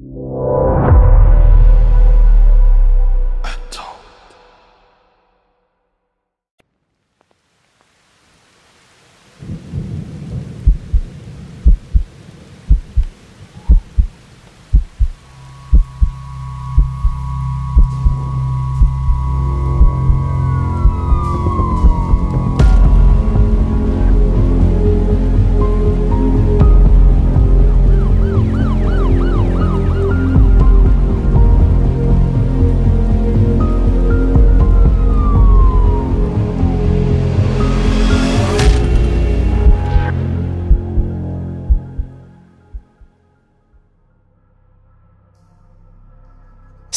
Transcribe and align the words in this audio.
you. 0.00 0.69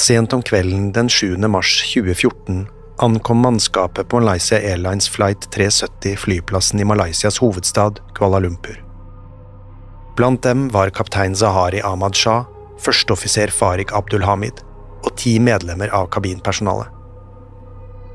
Sent 0.03 0.33
om 0.33 0.41
kvelden 0.43 0.91
den 0.91 1.09
7. 1.09 1.37
mars 1.47 1.93
2014 1.93 2.67
ankom 2.99 3.37
mannskapet 3.39 4.09
på 4.09 4.19
Malaysia 4.19 4.57
Airlines 4.57 5.09
flight 5.09 5.51
370 5.51 6.17
flyplassen 6.17 6.79
i 6.79 6.83
Malaysias 6.83 7.37
hovedstad 7.39 8.01
Kuala 8.15 8.39
Lumpur. 8.39 8.83
Blant 10.17 10.43
dem 10.43 10.65
var 10.69 10.89
kaptein 10.89 11.35
Zahari 11.35 11.79
Ahmad 11.81 12.19
Shah, 12.19 12.43
førsteoffiser 12.83 13.47
Farik 13.47 13.95
Abdulhamid 13.95 14.59
og 15.05 15.15
ti 15.23 15.37
medlemmer 15.39 15.95
av 15.95 16.11
kabinpersonalet. 16.11 16.91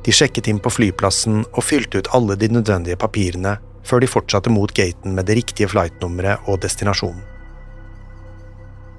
De 0.04 0.12
sjekket 0.12 0.52
inn 0.52 0.60
på 0.60 0.74
flyplassen 0.76 1.40
og 1.54 1.64
fylte 1.64 2.02
ut 2.02 2.12
alle 2.12 2.36
de 2.36 2.52
nødvendige 2.52 3.00
papirene 3.00 3.56
før 3.88 4.04
de 4.04 4.12
fortsatte 4.12 4.52
mot 4.52 4.76
gaten 4.76 5.16
med 5.16 5.24
det 5.24 5.40
riktige 5.40 5.72
flightnummeret 5.72 6.52
og 6.52 6.60
destinasjonen. 6.68 7.24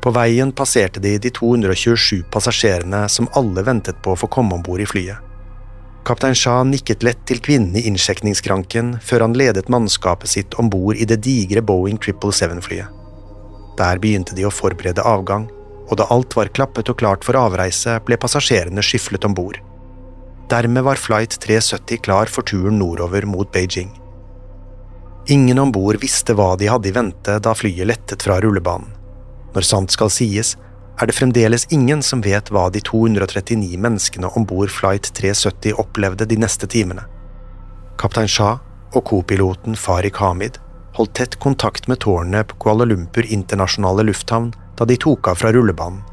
På 0.01 0.13
veien 0.15 0.51
passerte 0.55 1.01
de 1.03 1.17
de 1.19 1.29
227 1.35 2.23
passasjerene 2.31 3.01
som 3.09 3.27
alle 3.35 3.63
ventet 3.67 3.99
på 4.03 4.13
å 4.13 4.19
få 4.19 4.29
komme 4.31 4.55
om 4.55 4.63
bord 4.63 4.79
i 4.79 4.87
flyet. 4.87 5.25
Kaptein 6.07 6.35
Shah 6.35 6.63
nikket 6.63 7.03
lett 7.03 7.25
til 7.27 7.41
kvinnen 7.43 7.75
i 7.75 7.83
innsjekningskranken 7.89 8.95
før 9.03 9.27
han 9.27 9.35
ledet 9.37 9.67
mannskapet 9.69 10.31
sitt 10.31 10.55
om 10.61 10.69
bord 10.71 10.95
i 10.95 11.05
det 11.05 11.19
digre 11.25 11.61
Boeing 11.61 11.99
777-flyet. 11.99 12.87
Der 13.79 13.99
begynte 13.99 14.35
de 14.35 14.47
å 14.47 14.51
forberede 14.53 15.03
avgang, 15.05 15.49
og 15.89 15.99
da 15.99 16.07
alt 16.13 16.35
var 16.37 16.51
klappet 16.55 16.89
og 16.91 16.99
klart 17.01 17.25
for 17.27 17.37
avreise, 17.39 17.97
ble 18.05 18.17
passasjerene 18.17 18.83
skyflet 18.83 19.27
om 19.27 19.35
bord. 19.35 19.59
Dermed 20.49 20.85
var 20.87 20.97
flight 21.01 21.35
370 21.43 22.01
klar 22.07 22.31
for 22.31 22.47
turen 22.47 22.79
nordover 22.79 23.27
mot 23.29 23.51
Beijing. 23.53 23.91
Ingen 25.29 25.59
om 25.61 25.71
bord 25.71 25.99
visste 26.01 26.33
hva 26.33 26.55
de 26.57 26.71
hadde 26.71 26.89
i 26.89 26.95
vente 26.95 27.35
da 27.43 27.53
flyet 27.53 27.85
lettet 27.85 28.25
fra 28.25 28.39
rullebanen. 28.41 28.98
Når 29.55 29.65
sant 29.65 29.93
skal 29.93 30.11
sies, 30.13 30.55
er 30.99 31.07
det 31.07 31.15
fremdeles 31.15 31.65
ingen 31.73 32.01
som 32.03 32.21
vet 32.21 32.51
hva 32.51 32.67
de 32.73 32.81
239 32.83 33.77
menneskene 33.79 34.29
om 34.35 34.45
bord 34.45 34.71
flight 34.73 35.11
370 35.15 35.77
opplevde 35.79 36.27
de 36.27 36.37
neste 36.41 36.67
timene. 36.67 37.05
Kaptein 37.99 38.27
Shah 38.27 38.59
og 38.95 39.05
kopiloten 39.07 39.77
Farik 39.79 40.19
Hamid 40.19 40.59
holdt 40.97 41.15
tett 41.15 41.39
kontakt 41.39 41.87
med 41.87 42.01
tårnet 42.03 42.49
på 42.49 42.59
Kuala 42.65 42.87
Lumpur 42.87 43.23
internasjonale 43.23 44.03
lufthavn 44.09 44.51
da 44.79 44.87
de 44.87 44.97
tok 44.99 45.31
av 45.31 45.39
fra 45.39 45.53
rullebanen. 45.55 46.03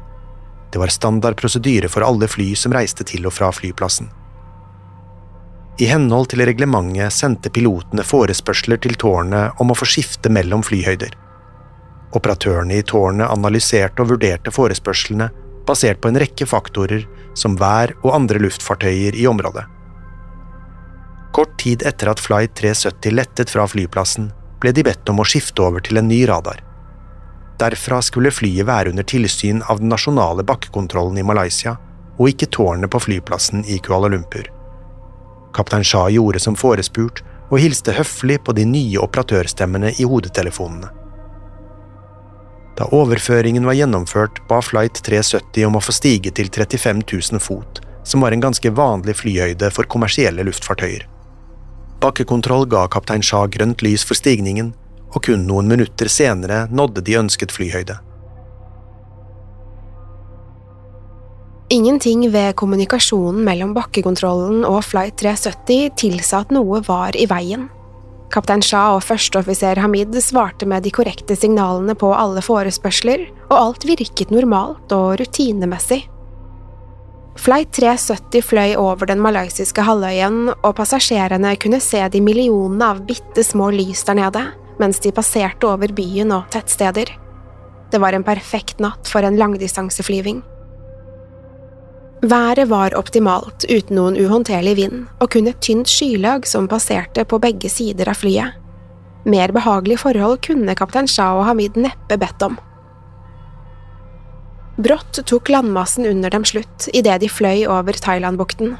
Det 0.71 0.79
var 0.79 0.91
standard 0.91 1.37
prosedyre 1.39 1.89
for 1.91 2.03
alle 2.03 2.27
fly 2.27 2.53
som 2.59 2.73
reiste 2.75 3.05
til 3.07 3.27
og 3.27 3.35
fra 3.35 3.51
flyplassen. 3.55 4.09
I 5.79 5.87
henhold 5.91 6.31
til 6.31 6.41
reglementet 6.47 7.13
sendte 7.13 7.51
pilotene 7.53 8.03
forespørsler 8.07 8.79
til 8.81 8.97
tårnet 8.99 9.59
om 9.61 9.71
å 9.71 9.77
få 9.77 9.87
skifte 9.87 10.31
mellom 10.33 10.63
flyhøyder. 10.65 11.13
Operatørene 12.15 12.77
i 12.79 12.85
tårnet 12.87 13.27
analyserte 13.27 14.03
og 14.03 14.13
vurderte 14.13 14.53
forespørslene 14.53 15.27
basert 15.67 15.99
på 16.01 16.11
en 16.11 16.19
rekke 16.21 16.47
faktorer 16.47 17.03
som 17.35 17.57
vær 17.59 17.91
og 18.03 18.13
andre 18.15 18.39
luftfartøyer 18.39 19.17
i 19.19 19.27
området. 19.27 19.65
Kort 21.35 21.57
tid 21.61 21.83
etter 21.85 22.09
at 22.09 22.21
Flight 22.23 22.55
370 22.57 23.13
lettet 23.13 23.51
fra 23.53 23.67
flyplassen, 23.69 24.31
ble 24.61 24.71
de 24.73 24.85
bedt 24.87 25.09
om 25.11 25.19
å 25.21 25.27
skifte 25.27 25.61
over 25.61 25.83
til 25.85 25.99
en 25.99 26.07
ny 26.09 26.23
radar. 26.29 26.63
Derfra 27.61 27.99
skulle 28.05 28.33
flyet 28.33 28.65
være 28.69 28.93
under 28.93 29.05
tilsyn 29.05 29.63
av 29.69 29.81
den 29.81 29.91
nasjonale 29.91 30.45
bakkekontrollen 30.47 31.17
i 31.17 31.25
Malaysia, 31.25 31.75
og 32.17 32.31
ikke 32.31 32.49
tårnet 32.53 32.89
på 32.93 33.01
flyplassen 33.03 33.65
i 33.69 33.77
Kuala 33.83 34.09
Lumpur. 34.09 34.47
Kaptein 35.53 35.85
Shah 35.85 36.09
gjorde 36.13 36.41
som 36.41 36.57
forespurt, 36.57 37.21
og 37.47 37.61
hilste 37.61 37.93
høflig 37.95 38.39
på 38.43 38.53
de 38.57 38.65
nye 38.67 38.99
operatørstemmene 39.01 39.93
i 39.97 40.05
hodetelefonene. 40.05 40.89
Da 42.77 42.85
overføringen 42.93 43.65
var 43.65 43.73
gjennomført, 43.73 44.43
ba 44.47 44.61
Flight 44.61 45.01
370 45.05 45.65
om 45.65 45.77
å 45.79 45.81
få 45.81 45.95
stige 45.97 46.29
til 46.29 46.51
35 46.53 47.01
000 47.09 47.41
fot, 47.41 47.81
som 48.05 48.21
var 48.21 48.35
en 48.35 48.43
ganske 48.43 48.69
vanlig 48.69 49.17
flyhøyde 49.17 49.71
for 49.73 49.89
kommersielle 49.89 50.45
luftfartøyer. 50.45 51.07
Bakkekontroll 52.03 52.67
ga 52.69 52.85
kaptein 52.93 53.25
Shah 53.25 53.47
grønt 53.49 53.81
lys 53.81 54.05
for 54.05 54.19
stigningen, 54.19 54.75
og 55.15 55.23
kun 55.25 55.47
noen 55.49 55.69
minutter 55.71 56.11
senere 56.11 56.67
nådde 56.69 57.01
de 57.07 57.17
ønsket 57.17 57.55
flyhøyde. 57.55 57.97
Ingenting 61.73 62.21
ved 62.31 62.53
kommunikasjonen 62.55 63.41
mellom 63.43 63.73
bakkekontrollen 63.75 64.61
og 64.69 64.85
Flight 64.87 65.17
370 65.19 65.97
tilsa 65.99 66.45
at 66.45 66.53
noe 66.55 66.79
var 66.85 67.17
i 67.17 67.25
veien. 67.27 67.65
Kaptein 68.33 68.61
Shah 68.65 68.97
og 68.97 69.05
førsteoffiser 69.07 69.79
Hamid 69.79 70.15
svarte 70.23 70.67
med 70.67 70.83
de 70.83 70.91
korrekte 70.91 71.37
signalene 71.39 71.95
på 71.97 72.11
alle 72.15 72.43
forespørsler, 72.43 73.27
og 73.47 73.57
alt 73.57 73.87
virket 73.87 74.33
normalt 74.33 74.91
og 74.95 75.15
rutinemessig. 75.21 76.03
Flight 77.37 77.71
370 77.77 78.41
fløy 78.49 78.73
over 78.81 79.07
den 79.07 79.21
malaysiske 79.21 79.83
halvøyen, 79.85 80.49
og 80.57 80.75
passasjerene 80.79 81.53
kunne 81.61 81.79
se 81.83 82.01
de 82.11 82.21
millionene 82.23 82.91
av 82.91 83.03
bitte 83.07 83.45
små 83.45 83.69
lys 83.75 84.03
der 84.09 84.17
nede, 84.19 84.43
mens 84.81 84.99
de 85.03 85.13
passerte 85.15 85.69
over 85.69 85.93
byen 85.95 86.33
og 86.35 86.49
tettsteder. 86.53 87.13
Det 87.91 88.01
var 88.03 88.17
en 88.17 88.25
perfekt 88.27 88.81
natt 88.83 89.07
for 89.07 89.23
en 89.23 89.37
langdistanseflyving. 89.39 90.41
Været 92.21 92.69
var 92.69 92.95
optimalt 92.97 93.65
uten 93.69 93.95
noen 93.95 94.15
uhåndterlig 94.17 94.75
vind, 94.79 95.03
og 95.21 95.29
kun 95.35 95.47
et 95.51 95.59
tynt 95.61 95.89
skylag 95.89 96.47
som 96.49 96.65
passerte 96.67 97.25
på 97.29 97.37
begge 97.37 97.69
sider 97.69 98.09
av 98.09 98.17
flyet. 98.17 98.55
Mer 99.27 99.51
behagelige 99.53 100.01
forhold 100.01 100.39
kunne 100.47 100.75
kaptein 100.79 101.09
Shah 101.09 101.35
og 101.37 101.45
Hamid 101.45 101.77
neppe 101.77 102.17
bedt 102.17 102.41
om. 102.41 102.57
Brått 104.81 105.19
tok 105.29 105.49
landmassen 105.49 106.07
under 106.09 106.33
dem 106.33 106.45
slutt 106.45 106.87
idet 106.93 107.19
de 107.21 107.29
fløy 107.29 107.65
over 107.69 107.97
Thailandbukten. 107.97 108.75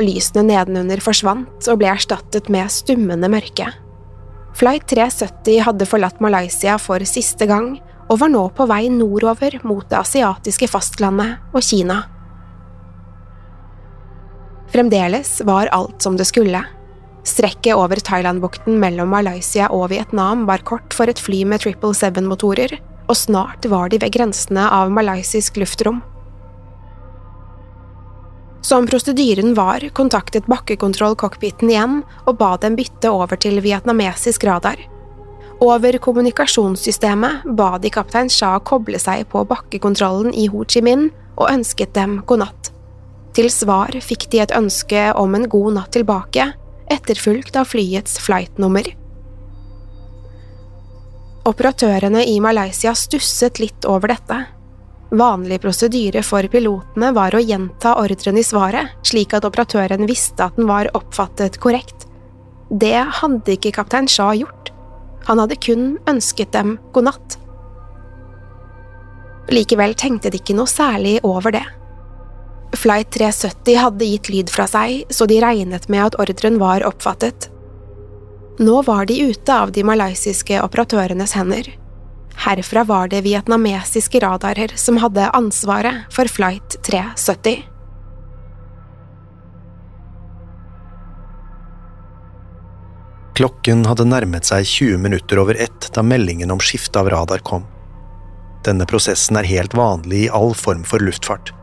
Lysene 0.00 0.46
nedenunder 0.48 1.00
forsvant 1.04 1.68
og 1.68 1.80
ble 1.80 1.90
erstattet 1.92 2.48
med 2.52 2.72
stummende 2.72 3.28
mørke. 3.32 3.68
Flight 4.56 4.88
370 4.92 5.60
hadde 5.66 5.88
forlatt 5.88 6.20
Malaysia 6.24 6.78
for 6.80 7.04
siste 7.08 7.48
gang 7.48 7.74
og 8.08 8.20
var 8.20 8.32
nå 8.32 8.46
på 8.56 8.68
vei 8.68 8.86
nordover 8.92 9.58
mot 9.64 9.84
det 9.88 10.00
asiatiske 10.00 10.68
fastlandet 10.72 11.40
og 11.52 11.64
Kina. 11.64 12.02
Fremdeles 14.72 15.40
var 15.44 15.66
alt 15.66 16.02
som 16.02 16.16
det 16.16 16.24
skulle. 16.24 16.64
Strekket 17.24 17.76
over 17.76 18.00
Thailandbukten 18.00 18.78
mellom 18.80 19.12
Malaysia 19.12 19.68
og 19.70 19.90
Vietnam 19.92 20.46
var 20.48 20.64
kort 20.64 20.96
for 20.96 21.10
et 21.12 21.20
fly 21.20 21.42
med 21.44 21.60
777-motorer, 21.60 22.78
og 23.06 23.18
snart 23.18 23.68
var 23.68 23.92
de 23.92 24.00
ved 24.00 24.14
grensene 24.16 24.64
av 24.72 24.90
malaysisk 24.90 25.60
luftrom. 25.60 26.00
Som 28.62 28.86
prosedyren 28.86 29.52
var, 29.58 29.84
kontaktet 29.92 30.46
bakkekontroll-cockpiten 30.48 31.70
igjen 31.70 32.00
og 32.24 32.38
ba 32.38 32.54
dem 32.62 32.78
bytte 32.78 33.10
over 33.10 33.36
til 33.36 33.58
vietnamesisk 33.60 34.46
radar. 34.48 34.78
Over 35.62 35.98
kommunikasjonssystemet 36.02 37.44
ba 37.58 37.74
de 37.82 37.90
kaptein 37.92 38.30
Shah 38.32 38.56
koble 38.64 38.98
seg 39.02 39.26
på 39.34 39.44
bakkekontrollen 39.50 40.32
i 40.34 40.48
Ho 40.50 40.64
Chi 40.64 40.80
Minh 40.82 41.10
og 41.36 41.50
ønsket 41.50 41.92
dem 41.98 42.20
god 42.26 42.46
natt. 42.46 42.61
Til 43.32 43.48
svar 43.48 43.94
fikk 44.04 44.26
de 44.32 44.42
et 44.44 44.52
ønske 44.52 45.06
om 45.16 45.34
en 45.36 45.48
god 45.48 45.78
natt 45.78 45.94
tilbake, 45.96 46.50
etterfulgt 46.92 47.56
av 47.56 47.70
flyets 47.70 48.18
flightnummer. 48.20 48.90
Operatørene 51.48 52.26
i 52.28 52.36
Malaysia 52.44 52.92
stusset 52.94 53.58
litt 53.58 53.88
over 53.88 54.12
dette. 54.12 54.36
Vanlig 55.12 55.58
prosedyre 55.64 56.22
for 56.24 56.46
pilotene 56.52 57.10
var 57.16 57.34
å 57.34 57.42
gjenta 57.42 57.96
ordren 58.00 58.38
i 58.38 58.44
svaret, 58.46 58.94
slik 59.04 59.34
at 59.36 59.48
operatøren 59.48 60.06
visste 60.08 60.44
at 60.44 60.56
den 60.56 60.68
var 60.68 60.92
oppfattet 60.96 61.58
korrekt. 61.60 62.06
Det 62.70 62.96
hadde 63.18 63.56
ikke 63.56 63.74
kaptein 63.76 64.08
Shah 64.08 64.36
gjort. 64.38 64.70
Han 65.26 65.40
hadde 65.42 65.58
kun 65.60 65.96
ønsket 66.08 66.52
dem 66.54 66.76
god 66.92 67.10
natt. 67.10 67.36
Likevel 69.52 69.96
tenkte 69.98 70.30
de 70.32 70.38
ikke 70.40 70.56
noe 70.56 70.70
særlig 70.70 71.18
over 71.26 71.52
det. 71.52 71.64
Flight 72.76 73.10
370 73.10 73.76
hadde 73.76 74.08
gitt 74.08 74.28
lyd 74.32 74.50
fra 74.50 74.66
seg, 74.70 75.04
så 75.12 75.26
de 75.28 75.40
regnet 75.44 75.88
med 75.92 76.06
at 76.06 76.16
ordren 76.22 76.58
var 76.62 76.84
oppfattet. 76.88 77.50
Nå 78.58 78.82
var 78.82 79.06
de 79.06 79.18
ute 79.20 79.54
av 79.54 79.72
de 79.72 79.84
malaysiske 79.84 80.60
operatørenes 80.62 81.36
hender. 81.36 81.68
Herfra 82.42 82.84
var 82.84 83.08
det 83.12 83.22
vietnamesiske 83.26 84.20
radarer 84.24 84.72
som 84.76 84.96
hadde 85.02 85.28
ansvaret 85.36 86.08
for 86.12 86.28
Flight 86.28 86.78
370. 86.82 87.68
Klokken 93.36 93.86
hadde 93.88 94.04
nærmet 94.04 94.48
seg 94.48 94.66
20 94.68 95.00
minutter 95.00 95.40
over 95.40 95.56
ett 95.60 95.88
da 95.96 96.04
meldingen 96.04 96.52
om 96.52 96.60
skifte 96.60 97.00
av 97.00 97.08
radar 97.12 97.40
kom. 97.44 97.64
Denne 98.66 98.86
prosessen 98.86 99.38
er 99.40 99.48
helt 99.48 99.74
vanlig 99.74 100.26
i 100.26 100.30
all 100.30 100.52
form 100.54 100.84
for 100.86 101.02
luftfart. 101.02 101.54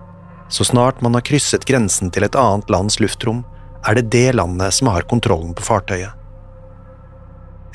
Så 0.49 0.65
snart 0.65 1.01
man 1.01 1.13
har 1.13 1.25
krysset 1.25 1.65
grensen 1.69 2.11
til 2.11 2.25
et 2.25 2.35
annet 2.35 2.69
lands 2.73 2.99
luftrom, 2.99 3.43
er 3.87 3.95
det 3.95 4.09
det 4.11 4.33
landet 4.35 4.73
som 4.73 4.89
har 4.91 5.07
kontrollen 5.09 5.53
på 5.55 5.65
fartøyet. 5.65 6.15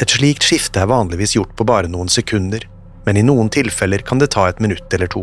Et 0.02 0.10
slikt 0.10 0.42
skifte 0.42 0.82
er 0.82 0.90
vanligvis 0.90 1.36
gjort 1.36 1.54
på 1.56 1.66
bare 1.68 1.88
noen 1.90 2.10
sekunder, 2.10 2.66
men 3.06 3.16
i 3.16 3.22
noen 3.22 3.50
tilfeller 3.52 4.02
kan 4.02 4.18
det 4.18 4.32
ta 4.34 4.48
et 4.48 4.60
minutt 4.60 4.94
eller 4.94 5.10
to. 5.10 5.22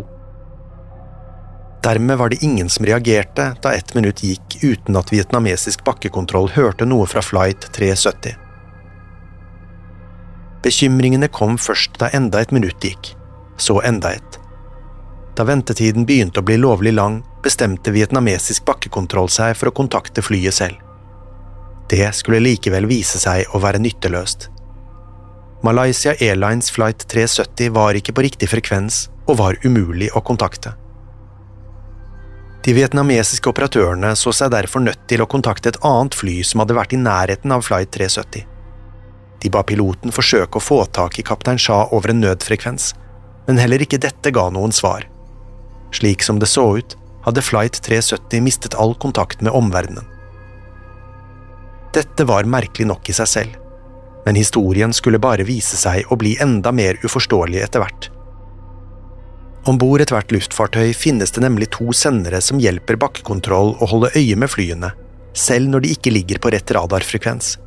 Dermed 1.84 2.18
var 2.18 2.30
det 2.30 2.44
ingen 2.46 2.70
som 2.70 2.86
reagerte 2.86 3.48
da 3.62 3.74
ett 3.74 3.96
minutt 3.98 4.22
gikk 4.24 4.60
uten 4.62 4.98
at 5.00 5.12
vietnamesisk 5.12 5.84
bakkekontroll 5.84 6.52
hørte 6.54 6.86
noe 6.86 7.08
fra 7.10 7.24
flight 7.26 7.66
370. 7.74 8.38
Bekymringene 10.62 11.28
kom 11.34 11.58
først 11.58 11.98
da 11.98 12.12
enda 12.14 12.42
et 12.42 12.54
minutt 12.54 12.86
gikk, 12.86 13.16
så 13.58 13.80
enda 13.82 14.14
et. 14.14 14.41
Da 15.36 15.46
ventetiden 15.48 16.06
begynte 16.06 16.42
å 16.42 16.46
bli 16.46 16.58
lovlig 16.60 16.94
lang, 16.94 17.22
bestemte 17.44 17.94
vietnamesisk 17.96 18.66
bakkekontroll 18.68 19.30
seg 19.32 19.56
for 19.58 19.72
å 19.72 19.76
kontakte 19.76 20.24
flyet 20.26 20.58
selv. 20.58 20.76
Det 21.92 22.08
skulle 22.16 22.44
likevel 22.44 22.88
vise 22.88 23.20
seg 23.20 23.50
å 23.56 23.60
være 23.64 23.82
nytteløst. 23.84 24.50
Malaysia 25.64 26.14
Airlines 26.20 26.72
flight 26.74 27.04
370 27.08 27.74
var 27.76 27.98
ikke 27.98 28.16
på 28.18 28.24
riktig 28.26 28.50
frekvens 28.50 29.10
og 29.28 29.38
var 29.42 29.60
umulig 29.64 30.10
å 30.16 30.24
kontakte. 30.26 30.74
De 32.66 32.74
vietnamesiske 32.78 33.50
operatørene 33.50 34.14
så 34.18 34.34
seg 34.36 34.52
derfor 34.54 34.84
nødt 34.86 35.08
til 35.10 35.24
å 35.24 35.30
kontakte 35.30 35.72
et 35.72 35.80
annet 35.86 36.18
fly 36.18 36.42
som 36.46 36.62
hadde 36.62 36.78
vært 36.78 36.94
i 36.94 37.00
nærheten 37.02 37.54
av 37.54 37.64
flight 37.66 37.90
370. 37.94 38.46
De 39.42 39.50
ba 39.50 39.64
piloten 39.66 40.14
forsøke 40.14 40.60
å 40.60 40.64
få 40.64 40.84
tak 40.94 41.18
i 41.18 41.26
kaptein 41.26 41.62
Shah 41.62 41.90
over 41.96 42.14
en 42.14 42.22
nødfrekvens, 42.22 42.92
men 43.48 43.62
heller 43.62 43.82
ikke 43.82 44.02
dette 44.02 44.34
ga 44.34 44.50
noen 44.54 44.74
svar. 44.76 45.08
Slik 45.92 46.24
som 46.24 46.40
det 46.40 46.50
så 46.52 46.78
ut, 46.78 46.98
hadde 47.26 47.42
Flight 47.42 47.82
370 47.84 48.42
mistet 48.42 48.76
all 48.76 48.96
kontakt 48.96 49.42
med 49.42 49.54
omverdenen. 49.54 50.08
Dette 51.94 52.24
var 52.24 52.48
merkelig 52.48 52.88
nok 52.88 53.10
i 53.12 53.14
seg 53.14 53.28
selv, 53.28 53.58
men 54.26 54.38
historien 54.40 54.94
skulle 54.96 55.20
bare 55.20 55.44
vise 55.44 55.78
seg 55.78 56.08
å 56.08 56.18
bli 56.18 56.38
enda 56.42 56.72
mer 56.72 57.00
uforståelig 57.04 57.64
etter 57.66 57.84
hvert. 57.84 58.08
Om 59.68 59.78
bord 59.78 60.02
ethvert 60.02 60.32
luftfartøy 60.34 60.94
finnes 60.98 61.34
det 61.36 61.44
nemlig 61.44 61.68
to 61.76 61.92
sendere 61.94 62.40
som 62.42 62.62
hjelper 62.62 62.98
bakkekontroll 63.02 63.76
å 63.78 63.90
holde 63.92 64.14
øye 64.16 64.38
med 64.40 64.50
flyene, 64.50 64.94
selv 65.38 65.70
når 65.70 65.84
de 65.84 65.92
ikke 65.94 66.14
ligger 66.16 66.42
på 66.42 66.50
rett 66.56 66.74
radarfrekvens. 66.74 67.58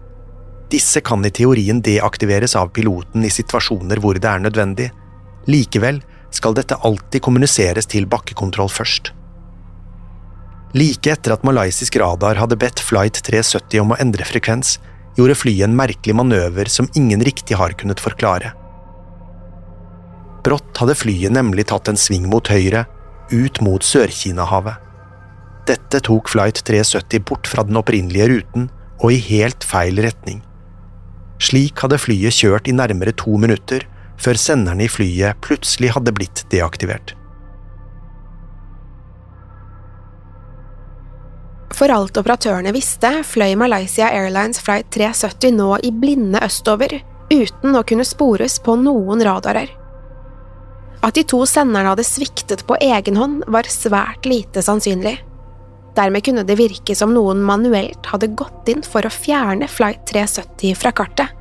Disse 0.72 1.04
kan 1.04 1.22
i 1.24 1.30
teorien 1.30 1.82
deaktiveres 1.84 2.56
av 2.58 2.72
piloten 2.74 3.22
i 3.24 3.30
situasjoner 3.30 4.00
hvor 4.02 4.18
det 4.18 4.30
er 4.30 4.42
nødvendig. 4.42 4.88
Likevel 5.46 6.00
skal 6.34 6.56
dette 6.56 6.78
alltid 6.86 7.22
kommuniseres 7.24 7.88
til 7.90 8.08
bakkekontroll 8.10 8.70
først. 8.72 9.12
Like 10.74 11.12
etter 11.12 11.36
at 11.36 11.46
malaysisk 11.46 11.96
radar 12.02 12.40
hadde 12.40 12.58
bedt 12.58 12.82
Flight 12.82 13.20
370 13.22 13.82
om 13.84 13.94
å 13.94 13.98
endre 14.02 14.26
frekvens, 14.26 14.78
gjorde 15.14 15.36
flyet 15.38 15.68
en 15.68 15.76
merkelig 15.78 16.16
manøver 16.18 16.70
som 16.70 16.90
ingen 16.98 17.22
riktig 17.22 17.54
har 17.60 17.76
kunnet 17.78 18.02
forklare. 18.02 18.50
Brått 20.44 20.82
hadde 20.82 20.96
flyet 20.98 21.32
nemlig 21.32 21.68
tatt 21.70 21.88
en 21.88 22.00
sving 22.00 22.26
mot 22.28 22.50
høyre, 22.50 22.84
ut 23.30 23.60
mot 23.64 23.86
Sør-Kina-havet. 23.86 24.80
Dette 25.70 26.02
tok 26.04 26.28
Flight 26.28 26.58
370 26.66 27.22
bort 27.24 27.48
fra 27.48 27.64
den 27.64 27.78
opprinnelige 27.80 28.26
ruten 28.34 28.66
og 28.98 29.14
i 29.14 29.22
helt 29.30 29.64
feil 29.64 30.02
retning. 30.04 30.42
Slik 31.40 31.80
hadde 31.80 32.02
flyet 32.02 32.36
kjørt 32.36 32.68
i 32.68 32.74
nærmere 32.76 33.14
to 33.16 33.38
minutter, 33.40 33.86
før 34.20 34.38
senderne 34.40 34.86
i 34.86 34.90
flyet 34.90 35.40
plutselig 35.44 35.92
hadde 35.96 36.14
blitt 36.16 36.44
deaktivert. 36.52 37.14
For 41.74 41.90
alt 41.90 42.16
operatørene 42.20 42.70
visste, 42.74 43.10
fløy 43.26 43.56
Malaysia 43.58 44.06
Airlines 44.14 44.60
flight 44.62 44.92
370 44.94 45.56
nå 45.56 45.72
i 45.82 45.90
blinde 45.90 46.38
østover, 46.46 47.00
uten 47.32 47.74
å 47.74 47.82
kunne 47.86 48.06
spores 48.06 48.60
på 48.62 48.76
noen 48.78 49.24
radarer. 49.26 49.72
At 51.04 51.18
de 51.18 51.24
to 51.28 51.42
senderne 51.48 51.90
hadde 51.90 52.06
sviktet 52.06 52.62
på 52.68 52.78
egen 52.80 53.18
hånd, 53.18 53.42
var 53.50 53.68
svært 53.68 54.24
lite 54.28 54.62
sannsynlig. 54.64 55.18
Dermed 55.94 56.24
kunne 56.26 56.46
det 56.46 56.56
virke 56.58 56.94
som 56.96 57.12
noen 57.14 57.42
manuelt 57.44 58.06
hadde 58.10 58.32
gått 58.38 58.70
inn 58.70 58.82
for 58.86 59.06
å 59.06 59.12
fjerne 59.12 59.68
flight 59.70 60.06
370 60.10 60.78
fra 60.78 60.94
kartet. 60.94 61.34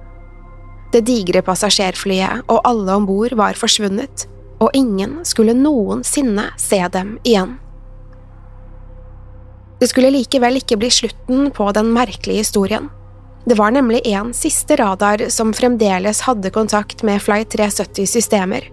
Det 0.94 1.02
digre 1.08 1.42
passasjerflyet 1.42 2.46
og 2.54 2.62
alle 2.70 2.94
om 3.00 3.06
bord 3.10 3.34
var 3.38 3.58
forsvunnet, 3.58 4.28
og 4.62 4.76
ingen 4.78 5.24
skulle 5.26 5.56
noensinne 5.58 6.52
se 6.62 6.80
dem 6.94 7.16
igjen. 7.26 7.56
Det 9.82 9.90
skulle 9.90 10.14
likevel 10.14 10.62
ikke 10.62 10.78
bli 10.80 10.92
slutten 10.94 11.50
på 11.52 11.72
den 11.76 11.90
merkelige 11.96 12.46
historien. 12.46 12.92
Det 13.46 13.58
var 13.60 13.74
nemlig 13.76 14.06
en 14.14 14.32
siste 14.38 14.78
radar 14.80 15.26
som 15.34 15.52
fremdeles 15.54 16.22
hadde 16.24 16.54
kontakt 16.54 17.04
med 17.04 17.20
Flight 17.26 17.52
370-systemer. 17.58 18.70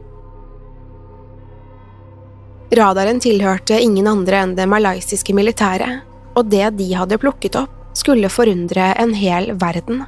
Radaren 2.77 3.19
tilhørte 3.19 3.81
ingen 3.83 4.07
andre 4.07 4.45
enn 4.45 4.55
det 4.55 4.69
malaysiske 4.71 5.35
militæret, 5.35 6.05
og 6.39 6.53
det 6.53 6.69
de 6.79 6.93
hadde 6.95 7.19
plukket 7.19 7.59
opp, 7.59 7.75
skulle 7.99 8.31
forundre 8.31 8.93
en 9.03 9.17
hel 9.19 9.51
verden. 9.59 10.05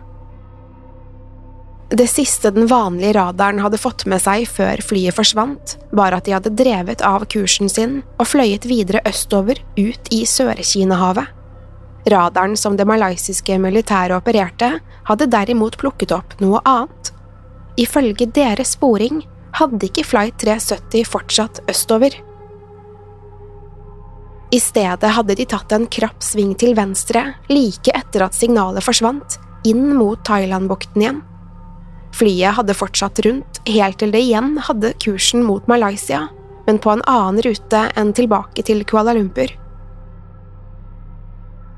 Det 1.92 2.06
siste 2.08 2.50
den 2.50 2.66
vanlige 2.66 3.12
radaren 3.12 3.58
hadde 3.60 3.76
fått 3.76 4.06
med 4.08 4.22
seg 4.24 4.46
før 4.48 4.80
flyet 4.80 5.12
forsvant, 5.12 5.74
var 5.92 6.14
at 6.16 6.24
de 6.24 6.32
hadde 6.32 6.54
drevet 6.56 7.02
av 7.04 7.26
kursen 7.28 7.68
sin 7.68 7.98
og 8.16 8.30
fløyet 8.30 8.64
videre 8.64 9.02
østover 9.04 9.58
ut 9.76 10.06
i 10.08 10.22
Sør-Kina-havet. 10.24 11.26
Radaren 12.08 12.56
som 12.56 12.78
det 12.80 12.86
malaysiske 12.88 13.58
militæret 13.60 14.16
opererte, 14.16 14.78
hadde 15.04 15.28
derimot 15.34 15.76
plukket 15.82 16.14
opp 16.16 16.32
noe 16.40 16.62
annet. 16.64 17.10
Ifølge 17.76 18.24
deres 18.40 18.72
sporing 18.78 19.20
hadde 19.58 19.90
ikke 19.90 20.06
Flight 20.08 20.38
370 20.40 21.04
fortsatt 21.12 21.60
østover. 21.68 22.16
I 24.52 24.60
stedet 24.60 25.12
hadde 25.18 25.36
de 25.36 25.46
tatt 25.48 25.76
en 25.76 25.84
krapp 25.92 26.24
sving 26.24 26.56
til 26.56 26.72
venstre 26.78 27.34
like 27.52 27.92
etter 27.92 28.24
at 28.24 28.38
signalet 28.38 28.84
forsvant, 28.84 29.36
inn 29.68 29.92
mot 29.98 30.24
Thailandbukten 30.24 31.04
igjen. 31.04 31.20
Flyet 32.12 32.58
hadde 32.58 32.76
fortsatt 32.76 33.22
rundt 33.26 33.60
helt 33.68 33.98
til 34.02 34.12
det 34.12 34.20
igjen 34.26 34.56
hadde 34.68 34.92
kursen 35.02 35.44
mot 35.46 35.66
Malaysia, 35.70 36.26
men 36.66 36.78
på 36.78 36.92
en 36.92 37.04
annen 37.08 37.42
rute 37.44 37.82
enn 37.98 38.12
tilbake 38.16 38.64
til 38.68 38.84
Kuala 38.88 39.16
Lumpur. 39.16 39.50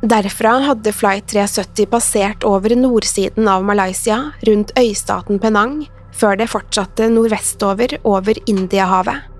Derfra 0.05 0.59
hadde 0.67 0.93
Flight 0.93 1.31
370 1.33 1.87
passert 1.89 2.45
over 2.45 2.75
nordsiden 2.77 3.47
av 3.49 3.65
Malaysia, 3.65 4.19
rundt 4.45 4.75
øystaten 4.77 5.39
Penang, 5.41 5.87
før 6.13 6.37
det 6.37 6.51
fortsatte 6.53 7.09
nordvestover 7.09 7.97
over 8.05 8.37
Indiahavet. 8.51 9.31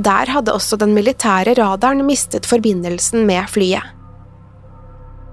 Der 0.00 0.30
hadde 0.32 0.54
også 0.56 0.78
den 0.80 0.94
militære 0.96 1.52
radaren 1.58 2.00
mistet 2.08 2.48
forbindelsen 2.48 3.26
med 3.28 3.50
flyet. 3.52 3.84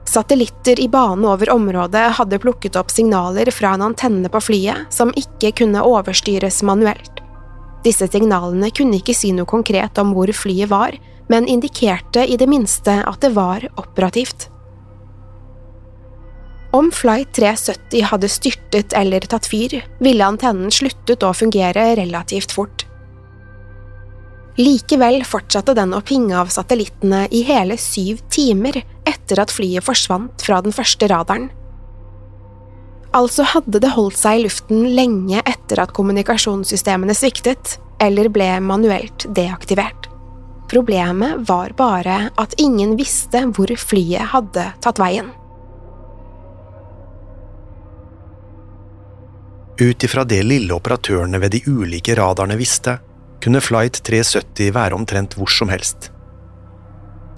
Satellitter 0.10 0.80
i 0.80 0.88
bane 0.90 1.28
over 1.30 1.52
området 1.54 2.16
hadde 2.18 2.40
plukket 2.42 2.78
opp 2.80 2.90
signaler 2.90 3.52
fra 3.54 3.76
en 3.76 3.84
antenne 3.92 4.32
på 4.34 4.42
flyet 4.42 4.90
som 4.94 5.12
ikke 5.14 5.52
kunne 5.62 5.84
overstyres 5.86 6.64
manuelt. 6.66 7.22
Disse 7.86 8.08
signalene 8.10 8.72
kunne 8.74 8.98
ikke 8.98 9.14
si 9.14 9.30
noe 9.38 9.46
konkret 9.50 10.02
om 10.02 10.16
hvor 10.16 10.32
flyet 10.34 10.72
var, 10.72 10.98
men 11.30 11.46
indikerte 11.46 12.26
i 12.26 12.40
det 12.42 12.50
minste 12.50 12.98
at 13.06 13.22
det 13.22 13.36
var 13.38 13.68
operativt. 13.78 14.50
Om 16.74 16.90
Flight 16.94 17.34
370 17.38 18.10
hadde 18.10 18.34
styrtet 18.34 18.98
eller 18.98 19.30
tatt 19.30 19.46
fyr, 19.50 19.78
ville 20.02 20.26
antennen 20.26 20.74
sluttet 20.74 21.22
å 21.26 21.36
fungere 21.38 21.92
relativt 22.02 22.54
fort. 22.58 22.89
Likevel 24.60 25.22
fortsatte 25.24 25.72
den 25.78 25.94
å 25.96 26.02
pinge 26.04 26.36
av 26.36 26.50
satellittene 26.52 27.22
i 27.32 27.46
hele 27.48 27.78
syv 27.80 28.20
timer 28.28 28.82
etter 29.08 29.40
at 29.40 29.54
flyet 29.56 29.86
forsvant 29.86 30.44
fra 30.44 30.60
den 30.66 30.76
første 30.76 31.08
radaren. 31.08 31.48
Altså 33.16 33.46
hadde 33.56 33.80
det 33.82 33.94
holdt 33.96 34.20
seg 34.20 34.42
i 34.42 34.44
luften 34.44 34.84
lenge 34.98 35.40
etter 35.48 35.80
at 35.82 35.96
kommunikasjonssystemene 35.96 37.16
sviktet, 37.18 37.80
eller 38.04 38.28
ble 38.30 38.52
manuelt 38.62 39.26
deaktivert. 39.36 40.10
Problemet 40.70 41.48
var 41.48 41.72
bare 41.80 42.20
at 42.38 42.54
ingen 42.62 42.94
visste 43.00 43.48
hvor 43.56 43.72
flyet 43.80 44.30
hadde 44.36 44.68
tatt 44.84 45.00
veien. 45.02 45.32
Ut 49.80 50.04
ifra 50.04 50.28
det 50.28 50.44
lille 50.44 50.76
operatørene 50.76 51.40
ved 51.40 51.56
de 51.56 51.64
ulike 51.72 52.14
radarene 52.20 52.60
visste, 52.60 53.00
kunne 53.44 53.62
Flight 53.64 54.02
370 54.04 54.74
være 54.76 54.98
omtrent 54.98 55.36
hvor 55.38 55.52
som 55.52 55.72
helst. 55.72 56.12